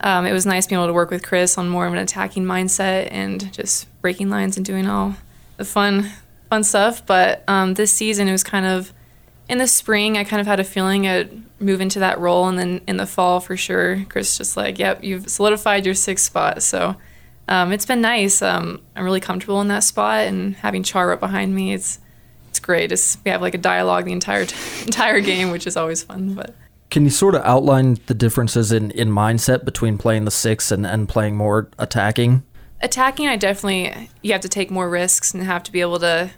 um, 0.01 0.25
it 0.25 0.33
was 0.33 0.45
nice 0.45 0.67
being 0.67 0.77
able 0.77 0.87
to 0.87 0.93
work 0.93 1.09
with 1.09 1.23
Chris 1.23 1.57
on 1.57 1.69
more 1.69 1.87
of 1.87 1.93
an 1.93 1.99
attacking 1.99 2.43
mindset 2.43 3.07
and 3.09 3.51
just 3.53 3.87
breaking 4.01 4.29
lines 4.29 4.57
and 4.57 4.65
doing 4.65 4.87
all 4.87 5.15
the 5.55 5.65
fun, 5.65 6.11
fun 6.49 6.63
stuff. 6.63 7.03
But 7.05 7.43
um, 7.47 7.75
this 7.75 7.91
season, 7.91 8.27
it 8.27 8.33
was 8.33 8.43
kind 8.43 8.65
of 8.65 8.93
in 9.49 9.57
the 9.57 9.67
spring. 9.67 10.17
I 10.17 10.23
kind 10.23 10.41
of 10.41 10.47
had 10.47 10.59
a 10.59 10.63
feeling 10.63 11.07
I'd 11.07 11.43
move 11.59 11.81
into 11.81 11.99
that 11.99 12.19
role, 12.19 12.47
and 12.47 12.57
then 12.57 12.81
in 12.87 12.97
the 12.97 13.05
fall, 13.05 13.39
for 13.39 13.57
sure, 13.57 14.05
Chris 14.09 14.37
just 14.37 14.57
like, 14.57 14.79
"Yep, 14.79 15.03
you've 15.03 15.29
solidified 15.29 15.85
your 15.85 15.95
sixth 15.95 16.25
spot." 16.25 16.61
So 16.63 16.95
um, 17.47 17.71
it's 17.71 17.85
been 17.85 18.01
nice. 18.01 18.41
Um, 18.41 18.81
I'm 18.95 19.03
really 19.03 19.21
comfortable 19.21 19.61
in 19.61 19.67
that 19.69 19.83
spot, 19.83 20.25
and 20.25 20.55
having 20.55 20.83
Char 20.83 21.11
up 21.13 21.19
behind 21.19 21.55
me, 21.55 21.73
it's 21.73 21.99
it's 22.49 22.59
great. 22.59 22.91
It's, 22.91 23.17
we 23.23 23.31
have 23.31 23.41
like 23.41 23.53
a 23.53 23.59
dialogue 23.59 24.05
the 24.05 24.11
entire 24.11 24.45
t- 24.45 24.55
entire 24.85 25.21
game, 25.21 25.51
which 25.51 25.67
is 25.67 25.77
always 25.77 26.03
fun. 26.03 26.33
But 26.33 26.55
can 26.89 27.03
you 27.03 27.09
sort 27.09 27.35
of 27.35 27.41
outline 27.43 27.97
the 28.07 28.13
differences 28.13 28.71
in, 28.71 28.91
in 28.91 29.09
mindset 29.09 29.65
between 29.65 29.97
playing 29.97 30.25
the 30.25 30.31
six 30.31 30.71
and, 30.71 30.85
and 30.85 31.07
playing 31.07 31.35
more 31.35 31.69
attacking? 31.77 32.43
Attacking, 32.81 33.27
I 33.27 33.35
definitely 33.35 34.09
you 34.21 34.31
have 34.33 34.41
to 34.41 34.49
take 34.49 34.69
more 34.69 34.89
risks 34.89 35.33
and 35.33 35.43
have 35.43 35.63
to 35.63 35.71
be 35.71 35.81
able 35.81 35.99
to 35.99 36.31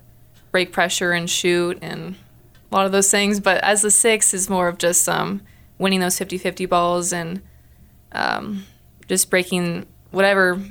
break 0.52 0.72
pressure 0.72 1.12
and 1.12 1.30
shoot 1.30 1.78
and 1.82 2.16
a 2.72 2.76
lot 2.76 2.86
of 2.86 2.92
those 2.92 3.10
things. 3.10 3.40
But 3.40 3.64
as 3.64 3.82
the 3.82 3.92
six 3.92 4.34
is 4.34 4.50
more 4.50 4.68
of 4.68 4.78
just 4.78 5.08
um, 5.10 5.42
winning 5.78 6.00
those 6.00 6.18
50-50 6.20 6.68
balls 6.70 7.12
and 7.14 7.42
um, 8.12 8.66
just 9.08 9.30
breaking 9.30 9.86
whatever 10.12 10.62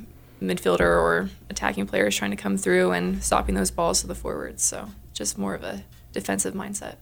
midfielder 0.40 0.80
or 0.80 1.30
attacking 1.50 1.86
players 1.86 2.16
trying 2.16 2.30
to 2.30 2.36
come 2.36 2.56
through 2.56 2.92
and 2.92 3.22
stopping 3.22 3.54
those 3.54 3.70
balls 3.70 4.00
to 4.00 4.06
the 4.06 4.14
forwards. 4.14 4.62
So 4.62 4.88
just 5.12 5.38
more 5.38 5.54
of 5.54 5.64
a 5.64 5.84
defensive 6.12 6.54
mindset. 6.54 6.96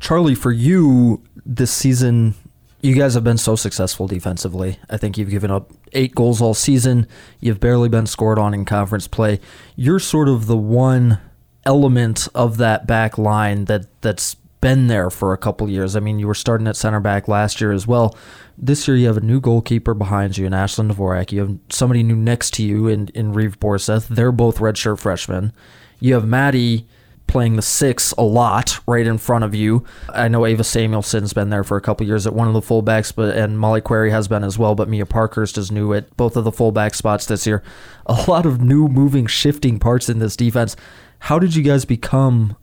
Charley, 0.00 0.34
for 0.34 0.52
you 0.52 1.22
this 1.46 1.70
season, 1.70 2.34
you 2.82 2.94
guys 2.94 3.14
have 3.14 3.24
been 3.24 3.38
so 3.38 3.54
successful 3.54 4.08
defensively. 4.08 4.78
I 4.90 4.96
think 4.96 5.16
you've 5.16 5.30
given 5.30 5.50
up 5.50 5.70
eight 5.92 6.14
goals 6.14 6.42
all 6.42 6.54
season. 6.54 7.06
You've 7.40 7.60
barely 7.60 7.88
been 7.88 8.06
scored 8.06 8.38
on 8.38 8.52
in 8.52 8.64
conference 8.64 9.06
play. 9.06 9.40
You're 9.76 10.00
sort 10.00 10.28
of 10.28 10.46
the 10.46 10.56
one 10.56 11.20
element 11.64 12.26
of 12.34 12.56
that 12.56 12.86
back 12.86 13.16
line 13.16 13.66
that 13.66 14.02
that's 14.02 14.36
been 14.62 14.86
there 14.86 15.10
for 15.10 15.34
a 15.34 15.38
couple 15.38 15.68
years. 15.68 15.94
I 15.94 16.00
mean, 16.00 16.18
you 16.18 16.26
were 16.26 16.34
starting 16.34 16.66
at 16.66 16.76
center 16.76 17.00
back 17.00 17.28
last 17.28 17.60
year 17.60 17.72
as 17.72 17.86
well. 17.86 18.16
This 18.56 18.88
year, 18.88 18.96
you 18.96 19.08
have 19.08 19.18
a 19.18 19.20
new 19.20 19.40
goalkeeper 19.40 19.92
behind 19.92 20.38
you 20.38 20.46
in 20.46 20.52
Ashlyn 20.52 20.90
Dvorak. 20.90 21.32
You 21.32 21.40
have 21.40 21.58
somebody 21.68 22.02
new 22.02 22.16
next 22.16 22.52
to 22.54 22.62
you 22.62 22.88
in, 22.88 23.08
in 23.08 23.34
Reeve 23.34 23.60
Borseth. 23.60 24.08
They're 24.08 24.32
both 24.32 24.58
redshirt 24.58 25.00
freshmen. 25.00 25.52
You 26.00 26.14
have 26.14 26.26
Maddie 26.26 26.86
playing 27.26 27.56
the 27.56 27.62
six 27.62 28.12
a 28.12 28.22
lot 28.22 28.78
right 28.86 29.06
in 29.06 29.18
front 29.18 29.42
of 29.42 29.54
you. 29.54 29.84
I 30.10 30.28
know 30.28 30.46
Ava 30.46 30.62
Samuelson's 30.62 31.32
been 31.32 31.50
there 31.50 31.64
for 31.64 31.76
a 31.76 31.80
couple 31.80 32.06
years 32.06 32.26
at 32.26 32.34
one 32.34 32.46
of 32.46 32.54
the 32.54 32.60
fullbacks, 32.60 33.14
but 33.14 33.36
and 33.36 33.58
Molly 33.58 33.80
Query 33.80 34.10
has 34.10 34.28
been 34.28 34.44
as 34.44 34.58
well. 34.58 34.74
But 34.74 34.88
Mia 34.88 35.06
Parkhurst 35.06 35.58
is 35.58 35.72
new 35.72 35.92
at 35.92 36.16
both 36.16 36.36
of 36.36 36.44
the 36.44 36.52
fullback 36.52 36.94
spots 36.94 37.26
this 37.26 37.46
year. 37.46 37.62
A 38.06 38.24
lot 38.28 38.46
of 38.46 38.60
new, 38.60 38.86
moving, 38.86 39.26
shifting 39.26 39.78
parts 39.78 40.08
in 40.08 40.18
this 40.20 40.36
defense. 40.36 40.76
How 41.20 41.38
did 41.38 41.56
you 41.56 41.62
guys 41.62 41.84
become 41.84 42.56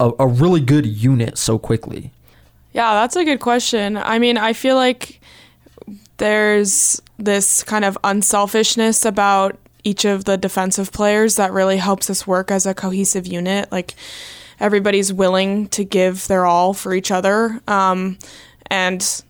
a, 0.00 0.10
a 0.18 0.26
really 0.26 0.60
good 0.60 0.86
unit 0.86 1.38
so 1.38 1.58
quickly? 1.58 2.10
Yeah, 2.72 2.94
that's 2.94 3.16
a 3.16 3.24
good 3.24 3.40
question. 3.40 3.96
I 3.96 4.18
mean, 4.18 4.38
I 4.38 4.52
feel 4.52 4.76
like 4.76 5.20
there's 6.16 7.00
this 7.18 7.62
kind 7.62 7.84
of 7.84 7.96
unselfishness 8.02 9.04
about 9.04 9.58
each 9.84 10.04
of 10.04 10.24
the 10.24 10.36
defensive 10.36 10.92
players 10.92 11.36
that 11.36 11.52
really 11.52 11.76
helps 11.76 12.10
us 12.10 12.26
work 12.26 12.50
as 12.50 12.66
a 12.66 12.74
cohesive 12.74 13.26
unit. 13.26 13.70
Like 13.72 13.94
everybody's 14.58 15.12
willing 15.12 15.68
to 15.68 15.84
give 15.84 16.26
their 16.28 16.46
all 16.46 16.74
for 16.74 16.94
each 16.94 17.10
other. 17.10 17.60
Um, 17.66 18.18
and 18.66 19.22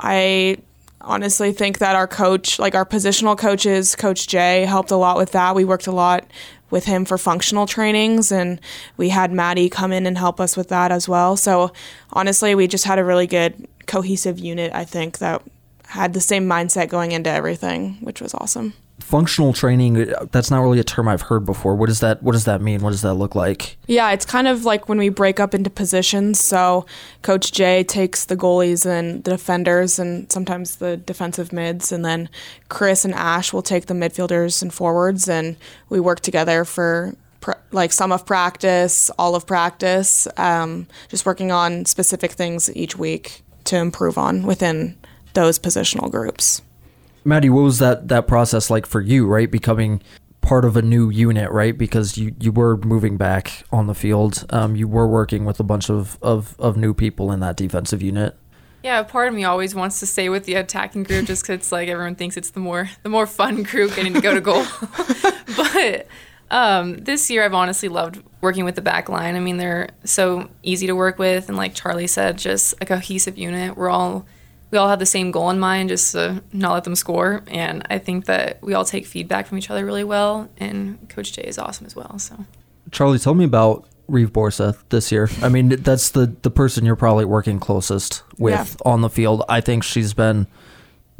I 0.00 0.58
honestly 1.00 1.52
think 1.52 1.78
that 1.78 1.96
our 1.96 2.06
coach, 2.06 2.58
like 2.58 2.74
our 2.74 2.84
positional 2.84 3.36
coaches, 3.36 3.96
Coach 3.96 4.26
Jay, 4.26 4.64
helped 4.64 4.90
a 4.90 4.96
lot 4.96 5.16
with 5.16 5.32
that. 5.32 5.54
We 5.54 5.64
worked 5.64 5.86
a 5.86 5.92
lot 5.92 6.26
with 6.70 6.84
him 6.84 7.04
for 7.04 7.16
functional 7.16 7.66
trainings, 7.66 8.30
and 8.30 8.60
we 8.96 9.08
had 9.08 9.32
Maddie 9.32 9.70
come 9.70 9.92
in 9.92 10.06
and 10.06 10.18
help 10.18 10.40
us 10.40 10.56
with 10.56 10.68
that 10.68 10.92
as 10.92 11.08
well. 11.08 11.36
So 11.36 11.72
honestly, 12.12 12.54
we 12.54 12.66
just 12.66 12.84
had 12.84 12.98
a 12.98 13.04
really 13.04 13.26
good 13.26 13.66
cohesive 13.86 14.38
unit, 14.38 14.72
I 14.74 14.84
think, 14.84 15.18
that 15.18 15.42
had 15.86 16.12
the 16.12 16.20
same 16.20 16.46
mindset 16.46 16.88
going 16.88 17.12
into 17.12 17.30
everything, 17.30 17.94
which 18.02 18.20
was 18.20 18.34
awesome 18.34 18.74
functional 19.00 19.52
training 19.52 20.12
that's 20.32 20.50
not 20.50 20.60
really 20.60 20.80
a 20.80 20.84
term 20.84 21.08
I've 21.08 21.22
heard 21.22 21.46
before. 21.46 21.74
What 21.74 21.86
does 21.86 22.00
that 22.00 22.22
what 22.22 22.32
does 22.32 22.44
that 22.44 22.60
mean? 22.60 22.80
What 22.80 22.90
does 22.90 23.02
that 23.02 23.14
look 23.14 23.34
like? 23.34 23.76
Yeah, 23.86 24.10
it's 24.10 24.26
kind 24.26 24.48
of 24.48 24.64
like 24.64 24.88
when 24.88 24.98
we 24.98 25.08
break 25.08 25.40
up 25.40 25.54
into 25.54 25.70
positions. 25.70 26.42
So 26.44 26.84
coach 27.22 27.52
Jay 27.52 27.84
takes 27.84 28.24
the 28.24 28.36
goalies 28.36 28.84
and 28.84 29.24
the 29.24 29.32
defenders 29.32 29.98
and 29.98 30.30
sometimes 30.30 30.76
the 30.76 30.96
defensive 30.96 31.52
mids 31.52 31.92
and 31.92 32.04
then 32.04 32.28
Chris 32.68 33.04
and 33.04 33.14
Ash 33.14 33.52
will 33.52 33.62
take 33.62 33.86
the 33.86 33.94
midfielders 33.94 34.62
and 34.62 34.72
forwards 34.72 35.28
and 35.28 35.56
we 35.88 36.00
work 36.00 36.20
together 36.20 36.64
for 36.64 37.14
like 37.70 37.92
some 37.92 38.12
of 38.12 38.26
practice, 38.26 39.10
all 39.18 39.34
of 39.34 39.46
practice, 39.46 40.26
um, 40.36 40.86
just 41.08 41.24
working 41.24 41.52
on 41.52 41.84
specific 41.84 42.32
things 42.32 42.74
each 42.76 42.96
week 42.96 43.42
to 43.64 43.76
improve 43.76 44.18
on 44.18 44.42
within 44.42 44.98
those 45.34 45.58
positional 45.58 46.10
groups. 46.10 46.62
Maddie, 47.24 47.50
what 47.50 47.62
was 47.62 47.78
that 47.78 48.08
that 48.08 48.26
process 48.26 48.70
like 48.70 48.86
for 48.86 49.00
you? 49.00 49.26
Right, 49.26 49.50
becoming 49.50 50.02
part 50.40 50.64
of 50.64 50.76
a 50.76 50.82
new 50.82 51.10
unit, 51.10 51.50
right? 51.50 51.76
Because 51.76 52.16
you, 52.16 52.34
you 52.40 52.50
were 52.50 52.78
moving 52.78 53.18
back 53.18 53.64
on 53.70 53.86
the 53.86 53.94
field. 53.94 54.46
Um, 54.50 54.76
you 54.76 54.88
were 54.88 55.06
working 55.06 55.44
with 55.44 55.60
a 55.60 55.62
bunch 55.62 55.90
of, 55.90 56.18
of, 56.22 56.56
of 56.58 56.76
new 56.76 56.94
people 56.94 57.30
in 57.32 57.40
that 57.40 57.56
defensive 57.56 58.00
unit. 58.00 58.34
Yeah, 58.82 59.02
part 59.02 59.28
of 59.28 59.34
me 59.34 59.44
always 59.44 59.74
wants 59.74 60.00
to 60.00 60.06
stay 60.06 60.28
with 60.28 60.44
the 60.44 60.54
attacking 60.54 61.02
group 61.02 61.26
just 61.26 61.42
because 61.42 61.56
it's 61.56 61.72
like 61.72 61.88
everyone 61.88 62.14
thinks 62.14 62.36
it's 62.36 62.50
the 62.50 62.60
more 62.60 62.88
the 63.02 63.08
more 63.08 63.26
fun 63.26 63.62
group 63.64 63.94
getting 63.96 64.14
to 64.14 64.20
go 64.20 64.32
to 64.32 64.40
goal. 64.40 64.64
but 65.56 66.06
um, 66.50 66.96
this 66.96 67.28
year, 67.28 67.44
I've 67.44 67.54
honestly 67.54 67.88
loved 67.88 68.22
working 68.40 68.64
with 68.64 68.76
the 68.76 68.80
back 68.80 69.08
line. 69.08 69.34
I 69.34 69.40
mean, 69.40 69.56
they're 69.56 69.90
so 70.04 70.48
easy 70.62 70.86
to 70.86 70.94
work 70.94 71.18
with, 71.18 71.48
and 71.48 71.58
like 71.58 71.74
Charley 71.74 72.06
said, 72.06 72.38
just 72.38 72.74
a 72.80 72.86
cohesive 72.86 73.36
unit. 73.36 73.76
We're 73.76 73.90
all 73.90 74.26
we 74.70 74.78
all 74.78 74.88
have 74.88 74.98
the 74.98 75.06
same 75.06 75.30
goal 75.30 75.50
in 75.50 75.58
mind, 75.58 75.88
just 75.88 76.12
to 76.12 76.42
not 76.52 76.72
let 76.72 76.84
them 76.84 76.94
score. 76.94 77.42
And 77.48 77.86
I 77.90 77.98
think 77.98 78.26
that 78.26 78.62
we 78.62 78.74
all 78.74 78.84
take 78.84 79.06
feedback 79.06 79.46
from 79.46 79.58
each 79.58 79.70
other 79.70 79.84
really 79.84 80.04
well. 80.04 80.48
And 80.58 81.08
Coach 81.08 81.32
Jay 81.32 81.42
is 81.42 81.58
awesome 81.58 81.86
as 81.86 81.96
well. 81.96 82.18
So, 82.18 82.44
Charley, 82.90 83.18
tell 83.18 83.34
me 83.34 83.44
about 83.44 83.86
Reeve 84.08 84.32
Borseth 84.32 84.78
this 84.88 85.12
year. 85.12 85.28
I 85.42 85.48
mean, 85.48 85.68
that's 85.68 86.10
the 86.10 86.34
the 86.42 86.50
person 86.50 86.84
you're 86.84 86.96
probably 86.96 87.24
working 87.24 87.60
closest 87.60 88.22
with 88.38 88.52
yeah. 88.52 88.90
on 88.90 89.00
the 89.00 89.10
field. 89.10 89.42
I 89.48 89.60
think 89.60 89.84
she's 89.84 90.14
been 90.14 90.46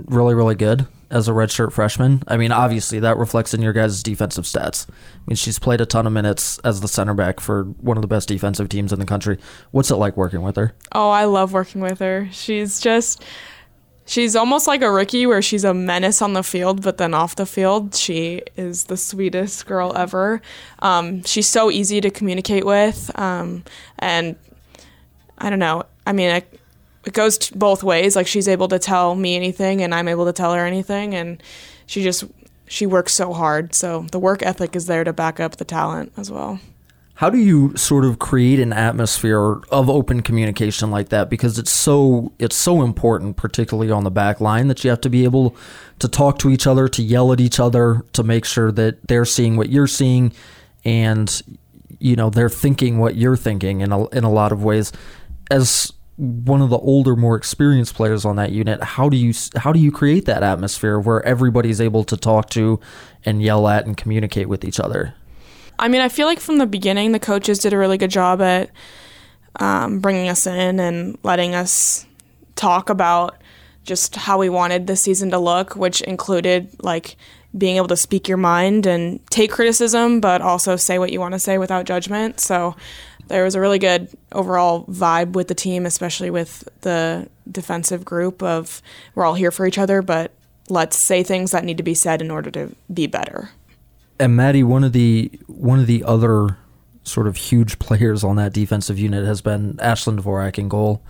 really, 0.07 0.35
really 0.35 0.55
good 0.55 0.87
as 1.11 1.29
a 1.29 1.33
redshirt 1.33 1.73
freshman. 1.73 2.23
I 2.29 2.37
mean, 2.37 2.53
obviously 2.53 3.01
that 3.01 3.17
reflects 3.17 3.55
in 3.55 3.63
your 3.63 3.73
guys' 3.73 4.03
defensive 4.03 4.45
stats. 4.45 4.89
I 4.91 4.95
mean, 5.27 5.37
she's 5.37 5.59
played 5.59 5.81
a 5.81 5.87
ton 5.87 6.07
of 6.07 6.13
minutes 6.13 6.59
as 6.61 6.81
the 6.81 6.89
center 6.89 7.15
back 7.15 7.41
for 7.41 7.65
one 7.65 7.97
of 7.97 8.03
the 8.03 8.09
best 8.09 8.29
defensive 8.29 8.69
teams 8.69 8.93
in 8.93 8.99
the 8.99 9.07
country. 9.07 9.39
What's 9.71 9.91
it 9.91 9.97
like 9.97 10.17
working 10.17 10.43
with 10.43 10.57
her? 10.57 10.75
Oh, 10.93 11.11
I 11.11 11.25
love 11.25 11.53
working 11.53 11.81
with 11.81 11.99
her. 12.01 12.29
She's 12.31 12.81
just 12.81 13.25
she's 14.09 14.35
almost 14.35 14.67
like 14.67 14.83
a 14.83 14.91
rookie 14.91 15.27
where 15.27 15.43
she's 15.43 15.65
a 15.65 15.75
menace 15.75 16.21
on 16.21 16.33
the 16.33 16.43
field, 16.43 16.83
but 16.83 16.99
then 16.99 17.15
off 17.15 17.37
the 17.37 17.47
field, 17.47 17.95
she 17.95 18.43
is 18.57 18.85
the 18.85 18.97
sweetest 18.97 19.67
girl 19.67 19.93
ever. 19.97 20.43
Um, 20.81 21.23
she's 21.25 21.47
so 21.49 21.71
easy 21.71 22.01
to 22.01 22.11
communicate 22.11 22.67
with, 22.67 23.11
um, 23.19 23.65
and 23.99 24.37
I 25.39 25.51
don't 25.51 25.59
know. 25.59 25.85
I 26.07 26.13
mean, 26.13 26.31
I, 26.31 26.43
it 27.09 27.15
goes 27.15 27.39
both 27.51 27.83
ways. 27.83 28.15
Like 28.15 28.27
she's 28.27 28.47
able 28.47 28.69
to 28.69 28.79
tell 28.79 29.15
me 29.15 29.35
anything, 29.35 29.83
and 29.83 29.95
I'm 29.95 30.09
able 30.09 30.27
to 30.27 30.33
tell 30.33 30.53
her 30.53 30.67
anything, 30.67 31.15
and 31.15 31.43
she 31.87 32.03
just 32.03 32.25
she 32.67 32.85
works 32.85 33.15
so 33.15 33.33
hard. 33.33 33.75
So 33.75 34.03
the 34.13 34.19
work 34.19 34.43
ethic 34.43 34.77
is 34.77 34.87
there 34.87 35.05
to 35.05 35.13
back 35.15 35.41
up 35.41 35.57
the 35.57 35.65
talent 35.65 36.13
as 36.19 36.31
well. 36.31 36.61
How 37.15 37.31
do 37.31 37.39
you 37.39 37.75
sort 37.77 38.05
of 38.05 38.19
create 38.19 38.61
an 38.61 38.75
atmosphere 38.75 39.55
of 39.71 39.89
open 39.89 40.21
communication 40.21 40.91
like 40.91 41.09
that? 41.09 41.31
Because 41.31 41.59
it's 41.59 41.73
so 41.73 42.31
it's 42.39 42.55
so 42.55 42.83
important, 42.83 43.39
particularly 43.39 43.91
on 43.91 44.05
the 44.05 44.11
back 44.11 44.39
line, 44.39 44.69
that 44.69 44.85
you 44.85 44.91
have 44.91 45.01
to 45.01 45.11
be 45.11 45.25
able 45.25 45.57
to 46.01 46.09
talk 46.09 46.39
to 46.41 46.51
each 46.51 46.67
other, 46.67 46.89
to 46.89 47.03
yell 47.03 47.33
at 47.33 47.41
each 47.41 47.59
other, 47.59 48.05
to 48.13 48.23
make 48.23 48.45
sure 48.45 48.71
that 48.73 49.09
they're 49.09 49.25
seeing 49.25 49.57
what 49.57 49.71
you're 49.71 49.87
seeing, 49.87 50.31
and 50.85 51.43
you 51.99 52.17
know 52.17 52.29
they're 52.29 52.51
thinking 52.51 52.99
what 52.99 53.17
you're 53.17 53.35
thinking 53.35 53.81
in 53.81 53.93
a, 53.93 54.07
in 54.09 54.25
a 54.25 54.31
lot 54.31 54.53
of 54.53 54.63
ways. 54.63 54.93
As 55.51 55.91
one 56.19 56.61
of 56.61 56.69
the 56.69 56.79
older, 56.79 57.15
more 57.15 57.37
experienced 57.37 57.95
players 57.95 58.25
on 58.25 58.35
that 58.37 58.51
unit, 58.51 58.83
how 58.83 59.09
do 59.09 59.17
you 59.17 59.33
how 59.57 59.73
do 59.73 59.79
you 59.79 59.93
create 59.93 60.25
that 60.25 60.43
atmosphere 60.43 60.99
where 60.99 61.25
everybody's 61.25 61.81
able 61.81 62.03
to 62.05 62.17
talk 62.17 62.51
to 62.51 62.81
and 63.25 63.41
yell 63.41 63.69
at 63.69 63.87
and 63.87 63.97
communicate 63.97 64.49
with 64.49 64.65
each 64.65 64.81
other? 64.81 65.15
I 65.79 65.87
mean, 65.87 66.01
I 66.01 66.09
feel 66.09 66.27
like 66.27 66.41
from 66.41 66.59
the 66.59 66.67
beginning, 66.67 67.13
the 67.13 67.21
coaches 67.21 67.61
did 67.61 67.73
a 67.73 67.79
really 67.79 67.99
good 67.99 68.11
job 68.11 68.43
at 68.43 68.71
um, 69.61 70.01
bringing 70.01 70.29
us 70.29 70.45
in 70.45 70.81
and 70.81 71.17
letting 71.23 71.55
us 71.55 72.05
talk 72.57 72.91
about 72.91 73.41
just 73.85 74.17
how 74.17 74.39
we 74.39 74.49
wanted 74.49 74.89
the 74.89 74.97
season 74.97 75.31
to 75.31 75.39
look, 75.39 75.77
which 75.77 76.01
included 76.01 76.69
like 76.83 77.17
being 77.57 77.77
able 77.77 77.89
to 77.89 77.97
speak 77.97 78.29
your 78.29 78.37
mind 78.37 78.87
and 78.87 79.25
take 79.31 79.53
criticism, 79.53 80.21
but 80.21 80.43
also 80.43 80.75
say 80.75 80.99
what 80.99 81.13
you 81.13 81.21
want 81.21 81.33
to 81.33 81.39
say 81.39 81.59
without 81.59 81.87
judgment. 81.87 82.41
So 82.41 82.75
there 83.29 83.45
was 83.45 83.55
a 83.55 83.61
really 83.61 83.79
good 83.79 84.09
overall 84.33 84.85
vibe 84.87 85.33
with 85.33 85.49
the 85.49 85.55
team, 85.55 85.87
especially 85.87 86.31
with 86.31 86.69
the 86.81 87.29
defensive 87.51 88.05
group 88.05 88.43
of 88.43 88.83
we're 89.15 89.25
all 89.25 89.35
here 89.35 89.51
for 89.51 89.67
each 89.67 89.79
other, 89.79 90.03
but 90.03 90.33
let's 90.69 90.97
say 90.97 91.23
things 91.23 91.51
that 91.53 91.65
need 91.65 91.77
to 91.77 91.83
be 91.83 91.95
said 91.95 92.21
in 92.21 92.31
order 92.31 92.51
to 92.51 92.75
be 92.93 93.07
better. 93.07 93.51
And 94.19 94.37
Maddie, 94.37 94.65
one 94.65 94.85
of 94.85 94.93
the 94.93 95.31
one 95.47 95.79
of 95.79 95.87
the 95.87 96.03
other 96.05 96.59
sort 97.05 97.27
of 97.27 97.37
huge 97.37 97.79
players 97.79 98.25
on 98.25 98.37
that 98.37 98.53
defensive 98.53 98.99
unit 98.99 99.25
has 99.25 99.41
been 99.41 99.75
Ashlyn 99.75 100.21
Dvorak 100.21 100.59
in 100.59 100.69
goal. 100.69 101.03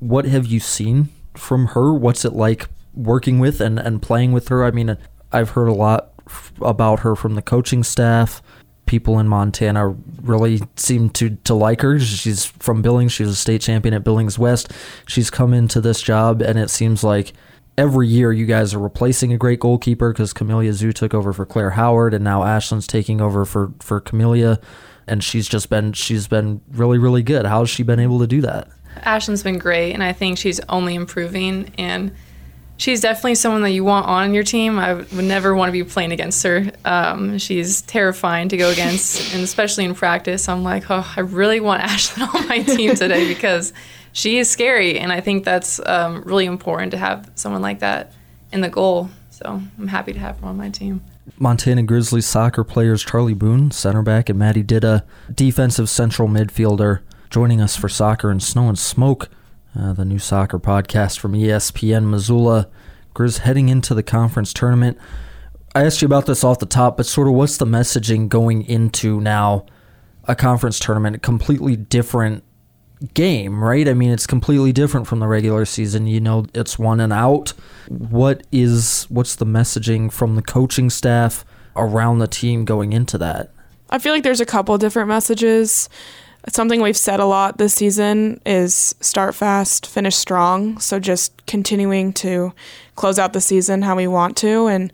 What 0.00 0.24
have 0.24 0.46
you 0.46 0.60
seen 0.60 1.08
from 1.36 1.68
her? 1.68 1.92
What's 1.92 2.24
it 2.24 2.32
like 2.32 2.68
working 2.94 3.38
with 3.38 3.60
and, 3.60 3.78
and 3.78 4.02
playing 4.02 4.32
with 4.32 4.48
her? 4.48 4.64
I 4.64 4.70
mean, 4.70 4.96
I've 5.32 5.50
heard 5.50 5.68
a 5.68 5.74
lot 5.74 6.12
about 6.60 7.00
her 7.00 7.14
from 7.14 7.34
the 7.34 7.42
coaching 7.42 7.82
staff 7.82 8.42
people 8.86 9.18
in 9.18 9.28
Montana 9.28 9.94
really 10.22 10.60
seem 10.76 11.10
to 11.10 11.30
to 11.44 11.54
like 11.54 11.80
her. 11.80 11.98
She's 11.98 12.44
from 12.44 12.82
Billings. 12.82 13.12
She's 13.12 13.28
a 13.28 13.36
state 13.36 13.60
champion 13.60 13.94
at 13.94 14.04
Billings 14.04 14.38
West. 14.38 14.72
She's 15.06 15.30
come 15.30 15.54
into 15.54 15.80
this 15.80 16.02
job, 16.02 16.42
and 16.42 16.58
it 16.58 16.70
seems 16.70 17.02
like 17.02 17.32
every 17.76 18.08
year 18.08 18.32
you 18.32 18.46
guys 18.46 18.74
are 18.74 18.78
replacing 18.78 19.32
a 19.32 19.38
great 19.38 19.60
goalkeeper 19.60 20.12
because 20.12 20.32
Camellia 20.32 20.70
Xu 20.70 20.92
took 20.92 21.14
over 21.14 21.32
for 21.32 21.46
Claire 21.46 21.70
Howard, 21.70 22.14
and 22.14 22.24
now 22.24 22.42
Ashlyn's 22.42 22.86
taking 22.86 23.20
over 23.20 23.44
for 23.44 23.72
for 23.80 24.00
Camellia, 24.00 24.60
and 25.06 25.22
she's 25.22 25.48
just 25.48 25.70
been 25.70 25.92
she's 25.92 26.28
been 26.28 26.60
really 26.72 26.98
really 26.98 27.22
good. 27.22 27.46
How's 27.46 27.70
she 27.70 27.82
been 27.82 28.00
able 28.00 28.18
to 28.20 28.26
do 28.26 28.40
that? 28.42 28.68
Ashlyn's 28.98 29.42
been 29.42 29.58
great, 29.58 29.92
and 29.92 30.02
I 30.02 30.12
think 30.12 30.38
she's 30.38 30.60
only 30.68 30.94
improving 30.94 31.72
and 31.78 32.12
she's 32.76 33.00
definitely 33.00 33.34
someone 33.34 33.62
that 33.62 33.70
you 33.70 33.84
want 33.84 34.06
on 34.06 34.34
your 34.34 34.44
team. 34.44 34.78
I 34.78 34.94
would 34.94 35.12
never 35.12 35.54
want 35.54 35.68
to 35.68 35.72
be 35.72 35.84
playing 35.84 36.12
against 36.12 36.42
her. 36.42 36.70
Um, 36.84 37.38
she's 37.38 37.82
terrifying 37.82 38.48
to 38.50 38.56
go 38.56 38.70
against, 38.70 39.34
and 39.34 39.42
especially 39.42 39.84
in 39.84 39.94
practice. 39.94 40.48
I'm 40.48 40.62
like, 40.62 40.90
oh, 40.90 41.12
I 41.16 41.20
really 41.20 41.60
want 41.60 41.82
Ashlyn 41.84 42.32
on 42.34 42.48
my 42.48 42.62
team 42.62 42.94
today 42.94 43.28
because 43.34 43.72
she 44.12 44.38
is 44.38 44.50
scary, 44.50 44.98
and 44.98 45.12
I 45.12 45.20
think 45.20 45.44
that's 45.44 45.80
um, 45.86 46.22
really 46.22 46.46
important 46.46 46.92
to 46.92 46.98
have 46.98 47.30
someone 47.34 47.62
like 47.62 47.80
that 47.80 48.12
in 48.52 48.60
the 48.60 48.68
goal. 48.68 49.10
So 49.30 49.60
I'm 49.78 49.88
happy 49.88 50.12
to 50.12 50.18
have 50.20 50.38
her 50.40 50.46
on 50.46 50.56
my 50.56 50.70
team. 50.70 51.02
Montana 51.38 51.82
Grizzlies 51.82 52.26
soccer 52.26 52.62
players 52.62 53.02
Charley 53.02 53.34
Boone, 53.34 53.70
center 53.70 54.02
back, 54.02 54.28
and 54.28 54.38
Maddie 54.38 54.62
Ditta, 54.62 55.02
defensive 55.34 55.88
central 55.88 56.28
midfielder, 56.28 57.00
joining 57.30 57.60
us 57.60 57.76
for 57.76 57.88
soccer 57.88 58.30
and 58.30 58.42
snow 58.42 58.68
and 58.68 58.78
smoke. 58.78 59.28
Uh, 59.78 59.92
the 59.92 60.04
new 60.04 60.20
soccer 60.20 60.58
podcast 60.58 61.18
from 61.18 61.32
ESPN 61.32 62.08
Missoula. 62.08 62.68
Grizz 63.12 63.38
heading 63.38 63.68
into 63.68 63.92
the 63.92 64.04
conference 64.04 64.52
tournament. 64.52 64.98
I 65.74 65.84
asked 65.84 66.00
you 66.00 66.06
about 66.06 66.26
this 66.26 66.44
off 66.44 66.60
the 66.60 66.66
top, 66.66 66.96
but 66.96 67.06
sort 67.06 67.26
of 67.26 67.34
what's 67.34 67.56
the 67.56 67.66
messaging 67.66 68.28
going 68.28 68.62
into 68.62 69.20
now 69.20 69.66
a 70.24 70.36
conference 70.36 70.78
tournament? 70.78 71.16
A 71.16 71.18
completely 71.18 71.74
different 71.74 72.44
game, 73.14 73.62
right? 73.62 73.88
I 73.88 73.94
mean, 73.94 74.12
it's 74.12 74.28
completely 74.28 74.72
different 74.72 75.08
from 75.08 75.18
the 75.18 75.26
regular 75.26 75.64
season. 75.64 76.06
You 76.06 76.20
know, 76.20 76.46
it's 76.54 76.78
one 76.78 77.00
and 77.00 77.12
out. 77.12 77.52
What 77.88 78.46
is 78.52 79.06
what's 79.08 79.34
the 79.34 79.46
messaging 79.46 80.12
from 80.12 80.36
the 80.36 80.42
coaching 80.42 80.88
staff 80.88 81.44
around 81.74 82.20
the 82.20 82.28
team 82.28 82.64
going 82.64 82.92
into 82.92 83.18
that? 83.18 83.50
I 83.90 83.98
feel 83.98 84.12
like 84.12 84.22
there's 84.22 84.40
a 84.40 84.46
couple 84.46 84.78
different 84.78 85.08
messages 85.08 85.88
something 86.50 86.82
we've 86.82 86.96
said 86.96 87.20
a 87.20 87.24
lot 87.24 87.58
this 87.58 87.74
season 87.74 88.40
is 88.44 88.94
start 89.00 89.34
fast, 89.34 89.86
finish 89.86 90.16
strong. 90.16 90.78
So 90.78 91.00
just 91.00 91.46
continuing 91.46 92.12
to 92.14 92.52
close 92.96 93.18
out 93.18 93.32
the 93.32 93.40
season 93.40 93.82
how 93.82 93.96
we 93.96 94.06
want 94.06 94.36
to 94.38 94.66
and 94.66 94.92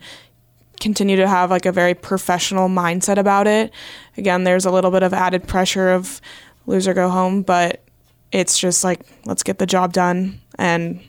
continue 0.79 1.15
to 1.15 1.27
have 1.27 1.51
like 1.51 1.65
a 1.65 1.71
very 1.71 1.93
professional 1.93 2.69
mindset 2.69 3.17
about 3.17 3.47
it. 3.47 3.71
Again, 4.17 4.43
there's 4.43 4.65
a 4.65 4.71
little 4.71 4.91
bit 4.91 5.03
of 5.03 5.13
added 5.13 5.47
pressure 5.47 5.91
of 5.91 6.21
lose 6.65 6.87
or 6.87 6.93
go 6.93 7.09
home, 7.09 7.41
but 7.41 7.83
it's 8.31 8.57
just 8.57 8.83
like 8.83 9.01
let's 9.25 9.43
get 9.43 9.59
the 9.59 9.65
job 9.65 9.93
done 9.93 10.39
and 10.57 11.01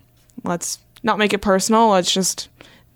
let's 0.44 0.78
not 1.02 1.18
make 1.18 1.32
it 1.32 1.38
personal. 1.38 1.88
Let's 1.88 2.12
just 2.12 2.48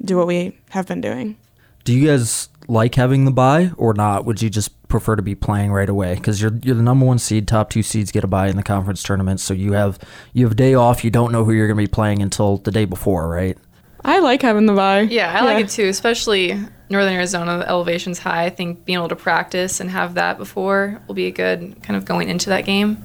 do 0.04 0.16
what 0.16 0.26
we 0.26 0.56
have 0.70 0.86
been 0.86 1.00
doing. 1.00 1.36
Do 1.84 1.94
you 1.94 2.06
guys 2.06 2.48
like 2.68 2.94
having 2.94 3.24
the 3.24 3.30
buy 3.30 3.70
or 3.76 3.94
not? 3.94 4.24
Would 4.24 4.42
you 4.42 4.50
just 4.50 4.88
prefer 4.88 5.16
to 5.16 5.22
be 5.22 5.34
playing 5.34 5.72
right 5.72 5.88
away? 5.88 6.14
Because 6.14 6.40
you're 6.40 6.54
you're 6.62 6.74
the 6.74 6.82
number 6.82 7.06
one 7.06 7.18
seed. 7.18 7.48
Top 7.48 7.70
two 7.70 7.82
seeds 7.82 8.12
get 8.12 8.24
a 8.24 8.28
buy 8.28 8.48
in 8.48 8.56
the 8.56 8.62
conference 8.62 9.02
tournament, 9.02 9.40
so 9.40 9.54
you 9.54 9.72
have 9.72 9.98
you 10.32 10.44
have 10.44 10.52
a 10.52 10.56
day 10.56 10.74
off. 10.74 11.04
You 11.04 11.10
don't 11.10 11.32
know 11.32 11.44
who 11.44 11.52
you're 11.52 11.66
going 11.66 11.76
to 11.76 11.82
be 11.82 11.92
playing 11.92 12.22
until 12.22 12.58
the 12.58 12.70
day 12.70 12.84
before, 12.84 13.28
right? 13.28 13.56
I 14.04 14.20
like 14.20 14.42
having 14.42 14.66
the 14.66 14.72
buy. 14.72 15.00
Yeah, 15.00 15.32
I 15.32 15.44
like 15.44 15.64
it 15.64 15.68
too, 15.68 15.86
especially 15.88 16.52
Northern 16.88 17.14
Arizona. 17.14 17.58
The 17.58 17.68
elevation's 17.68 18.20
high. 18.20 18.44
I 18.44 18.50
think 18.50 18.84
being 18.84 18.98
able 18.98 19.08
to 19.08 19.16
practice 19.16 19.80
and 19.80 19.90
have 19.90 20.14
that 20.14 20.38
before 20.38 21.02
will 21.08 21.14
be 21.14 21.26
a 21.26 21.32
good 21.32 21.82
kind 21.82 21.96
of 21.96 22.04
going 22.04 22.28
into 22.28 22.48
that 22.50 22.64
game 22.64 23.02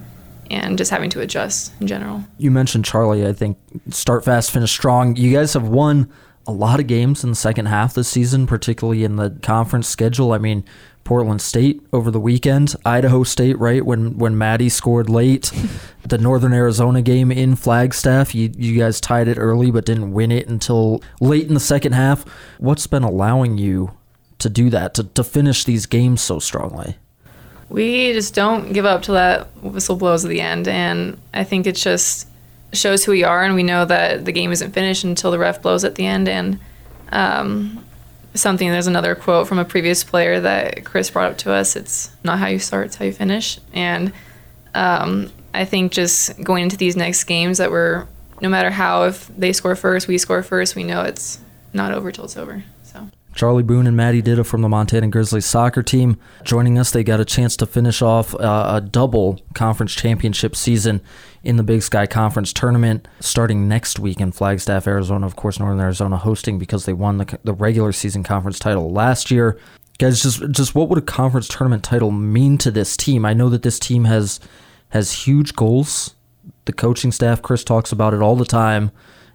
and 0.52 0.78
just 0.78 0.92
having 0.92 1.10
to 1.10 1.22
adjust 1.22 1.72
in 1.80 1.88
general. 1.88 2.24
You 2.38 2.52
mentioned 2.52 2.86
Charley. 2.86 3.26
I 3.26 3.34
think 3.34 3.58
start 3.90 4.24
fast, 4.24 4.52
finish 4.52 4.72
strong. 4.72 5.16
You 5.16 5.32
guys 5.34 5.54
have 5.54 5.68
won 5.68 6.12
a 6.48 6.52
lot 6.52 6.80
of 6.80 6.88
games 6.88 7.24
in 7.24 7.30
the 7.30 7.36
second 7.36 7.68
half 7.68 7.94
this 7.94 8.08
season, 8.08 8.48
particularly 8.48 9.04
in 9.04 9.16
the 9.16 9.32
conference 9.42 9.88
schedule. 9.88 10.34
I 10.34 10.38
mean, 10.38 10.64
Portland 11.04 11.42
State 11.42 11.82
over 11.92 12.12
the 12.12 12.20
weekend, 12.20 12.76
Idaho 12.86 13.24
State, 13.24 13.58
right 13.60 13.86
when 13.86 14.18
when 14.18 14.38
Maddie 14.38 14.70
scored 14.70 15.10
late, 15.10 15.52
the 16.08 16.18
Northern 16.18 16.54
Arizona 16.54 17.02
game 17.02 17.32
in 17.32 17.56
Flagstaff. 17.56 18.36
You 18.36 18.52
you 18.56 18.80
guys 18.80 19.02
tied 19.02 19.28
it 19.28 19.38
early 19.38 19.72
but 19.72 19.86
didn't 19.86 20.14
win 20.14 20.32
it 20.32 20.48
until 20.48 21.02
late 21.20 21.48
in 21.48 21.54
the 21.54 21.60
second 21.60 21.94
half. 21.94 22.24
What's 22.60 22.88
been 22.88 23.04
allowing 23.04 23.58
you 23.58 23.92
to 24.40 24.50
do 24.50 24.70
that 24.70 24.94
to 24.96 25.04
to 25.04 25.24
finish 25.24 25.64
these 25.64 25.86
games 25.86 26.22
so 26.22 26.40
strongly? 26.40 26.98
We 27.70 28.12
just 28.12 28.36
don't 28.36 28.74
give 28.74 28.86
up 28.86 29.04
till 29.04 29.16
that 29.16 29.48
whistle 29.64 29.96
blows 29.96 30.26
at 30.26 30.30
the 30.30 30.42
end, 30.42 30.68
and 30.68 31.18
I 31.34 31.46
think 31.46 31.68
it's 31.68 31.82
just 31.82 32.28
shows 32.74 33.04
who 33.04 33.12
we 33.12 33.24
are, 33.24 33.44
and 33.44 33.56
we 33.56 33.64
know 33.64 33.86
that 33.86 34.26
the 34.26 34.32
game 34.32 34.52
isn't 34.52 34.72
finished 34.72 35.04
until 35.04 35.32
the 35.32 35.40
ref 35.40 35.62
blows 35.62 35.84
at 35.84 35.96
the 35.96 36.06
end. 36.06 36.28
And 36.28 36.60
um, 37.12 37.84
something, 38.34 38.70
there's 38.70 38.88
another 38.88 39.16
quote 39.16 39.48
from 39.48 39.60
a 39.60 39.66
previous 39.66 40.04
player 40.04 40.40
that 40.40 40.86
Chris 40.86 41.10
brought 41.10 41.32
up 41.32 41.38
to 41.40 41.52
us. 41.52 41.76
It's 41.76 42.12
not 42.24 42.40
how 42.40 42.48
you 42.48 42.60
start, 42.60 42.88
it's 42.88 42.96
how 42.96 43.06
you 43.06 43.12
finish. 43.12 43.60
And 43.74 44.14
um, 44.74 45.32
I 45.54 45.66
think 45.66 45.92
just 45.92 46.42
going 46.42 46.64
into 46.64 46.78
these 46.78 46.96
next 46.96 47.26
games 47.26 47.58
that 47.58 47.72
we're, 47.72 48.08
no 48.42 48.50
matter 48.50 48.70
how, 48.70 49.04
if 49.04 49.28
they 49.38 49.54
score 49.54 49.76
first, 49.76 50.08
we 50.08 50.18
score 50.18 50.44
first, 50.44 50.76
we 50.76 50.84
know 50.84 51.02
it's 51.02 51.40
not 51.74 51.94
over 51.94 52.12
till 52.12 52.26
it's 52.26 52.38
over. 52.38 52.64
Charley 53.42 53.64
Boone 53.64 53.88
and 53.88 53.98
Maddie 53.98 54.22
Ditta 54.22 54.46
from 54.46 54.62
the 54.62 54.70
Montana 54.70 55.08
Grizzlies 55.08 55.48
soccer 55.48 55.82
team 55.82 56.20
joining 56.44 56.78
us. 56.78 56.92
They 56.92 57.04
got 57.04 57.20
a 57.20 57.26
chance 57.26 57.58
to 57.58 57.66
finish 57.66 58.04
off 58.04 58.36
uh, 58.36 58.74
a 58.76 58.82
double 58.82 59.42
conference 59.56 59.96
championship 59.96 60.56
season 60.56 61.02
in 61.44 61.56
the 61.56 61.64
Big 61.64 61.82
Sky 61.82 62.06
Conference 62.06 62.54
tournament 62.54 63.08
starting 63.20 63.68
next 63.68 63.98
week 63.98 64.20
in 64.20 64.32
Flagstaff, 64.32 64.86
Arizona. 64.86 65.26
Of 65.26 65.38
course, 65.38 65.60
Northern 65.60 65.80
Arizona 65.80 66.18
hosting 66.18 66.60
because 66.60 66.86
they 66.86 66.94
won 66.94 67.18
the, 67.18 67.40
the 67.44 67.54
regular 67.54 67.92
season 67.92 68.22
conference 68.22 68.60
title 68.60 68.92
last 68.92 69.32
year. 69.32 69.58
Guys, 69.98 70.22
just 70.22 70.52
just 70.52 70.76
what 70.76 70.88
would 70.90 71.00
a 71.00 71.02
conference 71.02 71.48
tournament 71.48 71.84
title 71.84 72.12
mean 72.12 72.60
to 72.60 72.70
this 72.70 72.96
team? 72.96 73.26
I 73.26 73.34
know 73.34 73.50
that 73.50 73.64
this 73.64 73.80
team 73.80 74.04
has 74.04 74.40
has 74.90 75.14
huge 75.26 75.56
goals. 75.56 76.14
The 76.66 76.74
coaching 76.74 77.12
staff, 77.12 77.42
Chris 77.42 77.64
talks 77.64 77.92
about 77.92 78.14
it 78.14 78.22
all 78.22 78.36
the 78.36 78.46
time 78.46 78.92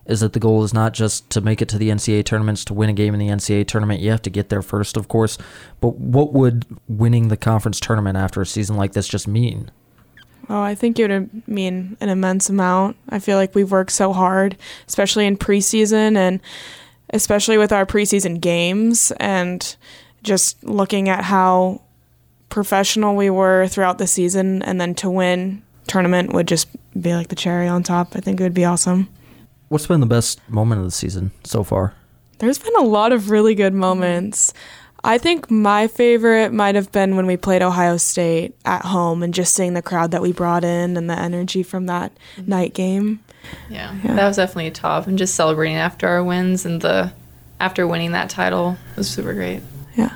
is 0.07 0.21
that 0.21 0.33
the 0.33 0.41
goal 0.41 0.63
is 0.63 0.73
not 0.73 0.95
just 0.95 1.29
to 1.31 1.41
make 1.41 1.61
it 1.61 1.69
to 1.71 1.79
the 1.79 1.91
NCAA 1.91 2.25
tournaments 2.25 2.65
to 2.67 2.75
win 2.75 2.89
a 2.89 2.93
game 2.93 3.15
in 3.15 3.21
the 3.21 3.29
NCAA 3.29 3.67
tournament. 3.67 4.01
You 4.01 4.11
have 4.11 4.23
to 4.23 4.31
get 4.31 4.49
there 4.49 4.63
first, 4.63 4.97
of 4.97 5.09
course. 5.09 5.37
But 5.81 5.97
what 5.97 6.33
would 6.33 6.65
winning 6.89 7.29
the 7.29 7.37
conference 7.37 7.81
tournament 7.81 8.17
after 8.17 8.41
a 8.41 8.47
season 8.47 8.77
like 8.77 8.93
this 8.93 9.09
just 9.09 9.27
mean? 9.27 9.71
Oh, 10.49 10.61
I 10.61 10.75
think 10.75 10.99
it 10.99 11.11
would 11.11 11.49
mean 11.49 11.97
an 12.01 12.09
immense 12.09 12.49
amount. 12.49 12.97
I 13.09 13.19
feel 13.19 13.37
like 13.37 13.55
we've 13.55 13.71
worked 13.71 13.93
so 13.93 14.13
hard, 14.13 14.57
especially 14.87 15.27
in 15.27 15.37
preseason 15.37 16.17
and 16.17 16.41
especially 17.11 17.59
with 17.59 17.73
our 17.73 17.87
preseason 17.87 18.41
games 18.41 19.13
and 19.19 19.77
just 20.23 20.63
looking 20.65 21.09
at 21.09 21.25
how 21.25 21.83
professional 22.49 23.17
we 23.17 23.31
were 23.31 23.67
throughout 23.67 23.99
the 23.99 24.07
season 24.07 24.63
and 24.63 24.81
then 24.81 24.95
to 24.95 25.11
win 25.11 25.63
tournament 25.89 26.33
would 26.33 26.49
just 26.49 26.69
be 27.01 27.15
like 27.15 27.29
the 27.29 27.37
cherry 27.37 27.69
on 27.69 27.83
top. 27.83 28.15
I 28.15 28.21
think 28.21 28.41
it 28.41 28.43
would 28.43 28.55
be 28.55 28.65
awesome. 28.65 29.09
What's 29.69 29.87
been 29.87 30.01
the 30.01 30.07
best 30.07 30.41
moment 30.49 30.81
of 30.81 30.85
the 30.85 30.93
season 30.93 31.33
so 31.45 31.65
far? 31.65 31.95
There's 32.39 32.59
been 32.59 32.77
a 32.77 32.85
lot 32.85 33.13
of 33.13 33.31
really 33.31 33.55
good 33.55 33.75
moments. 33.75 34.53
I 35.03 35.19
think 35.19 35.51
my 35.51 35.87
favorite 35.87 36.53
might 36.53 36.75
have 36.75 36.91
been 36.93 37.17
when 37.17 37.27
we 37.27 37.37
played 37.37 37.63
Ohio 37.63 37.97
State 37.97 38.55
at 38.65 38.85
home 38.85 39.23
and 39.23 39.33
just 39.33 39.55
seeing 39.55 39.75
the 39.75 39.83
crowd 39.83 40.11
that 40.11 40.23
we 40.23 40.33
brought 40.33 40.65
in 40.65 40.97
and 40.97 41.09
the 41.09 41.19
energy 41.19 41.63
from 41.63 41.87
that 41.87 42.13
mm-hmm. 42.37 42.51
night 42.51 42.75
game. 42.75 43.21
Yeah, 43.71 43.97
yeah, 44.03 44.15
that 44.15 44.27
was 44.27 44.37
definitely 44.37 44.67
a 44.67 44.73
top. 44.73 45.07
And 45.07 45.17
just 45.17 45.35
celebrating 45.35 45.77
after 45.77 46.09
our 46.09 46.25
wins 46.25 46.67
and 46.67 46.81
the 46.81 47.13
after 47.61 47.87
winning 47.87 48.13
that 48.13 48.31
title 48.31 48.77
was 48.97 49.09
super 49.09 49.33
great. 49.33 49.63
Yeah. 49.97 50.15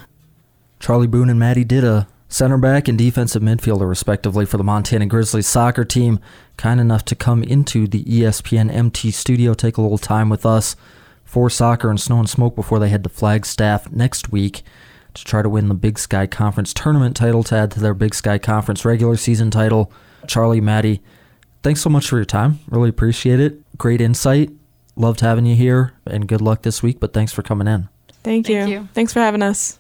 Charley 0.81 1.07
Boone 1.07 1.31
and 1.31 1.39
Maddie 1.39 1.65
Ditta 1.65 2.07
center 2.31 2.57
back 2.57 2.89
and 2.89 2.97
defensive 2.97 3.43
midfielder, 3.43 3.87
respectively, 3.87 4.47
for 4.47 4.57
the 4.57 4.65
Montana 4.65 5.05
Grizzlies 5.05 5.47
soccer 5.47 5.85
team. 5.85 6.19
Kind 6.57 6.81
enough 6.81 7.05
to 7.07 7.15
come 7.15 7.43
into 7.43 7.87
the 7.87 8.05
ESPN 8.05 8.73
MT 8.73 9.11
studio, 9.11 9.53
take 9.53 9.77
a 9.77 9.83
little 9.83 9.99
time 9.99 10.31
with 10.31 10.47
us 10.47 10.77
for 11.25 11.51
soccer 11.51 11.91
and 11.91 12.01
snow 12.01 12.19
and 12.19 12.31
smoke 12.31 12.57
before 12.57 12.79
they 12.79 12.89
head 12.89 13.05
to 13.05 13.11
Flagstaff 13.11 13.91
next 13.93 14.33
week 14.33 14.63
to 15.15 15.25
try 15.25 15.43
to 15.43 15.49
win 15.49 15.69
the 15.69 15.75
Big 15.75 15.99
Sky 15.99 16.27
Conference 16.27 16.73
tournament 16.73 17.17
title 17.17 17.43
to 17.45 17.57
add 17.57 17.71
to 17.73 17.81
their 17.81 17.95
Big 17.95 18.15
Sky 18.15 18.39
Conference 18.39 18.85
regular 18.85 19.17
season 19.17 19.51
title. 19.51 19.93
Charley, 20.27 20.61
Maddie, 20.61 21.03
thanks 21.63 21.81
so 21.81 21.91
much 21.91 22.09
for 22.09 22.17
your 22.17 22.25
time. 22.25 22.61
Really 22.69 22.89
appreciate 22.89 23.41
it. 23.41 23.61
Great 23.77 24.01
insight. 24.01 24.51
Loved 24.97 25.21
having 25.21 25.47
you 25.47 25.57
here, 25.57 25.95
and 26.05 26.29
good 26.29 26.41
luck 26.41 26.63
this 26.63 26.83
week, 26.83 27.01
but 27.01 27.13
thanks 27.13 27.33
for 27.33 27.43
coming 27.43 27.67
in. 27.67 27.89
Thank 28.23 28.49
you. 28.49 28.59
Thank 28.59 28.71
you. 28.71 28.89
Thanks 28.93 29.13
for 29.13 29.21
having 29.21 29.43
us. 29.43 29.80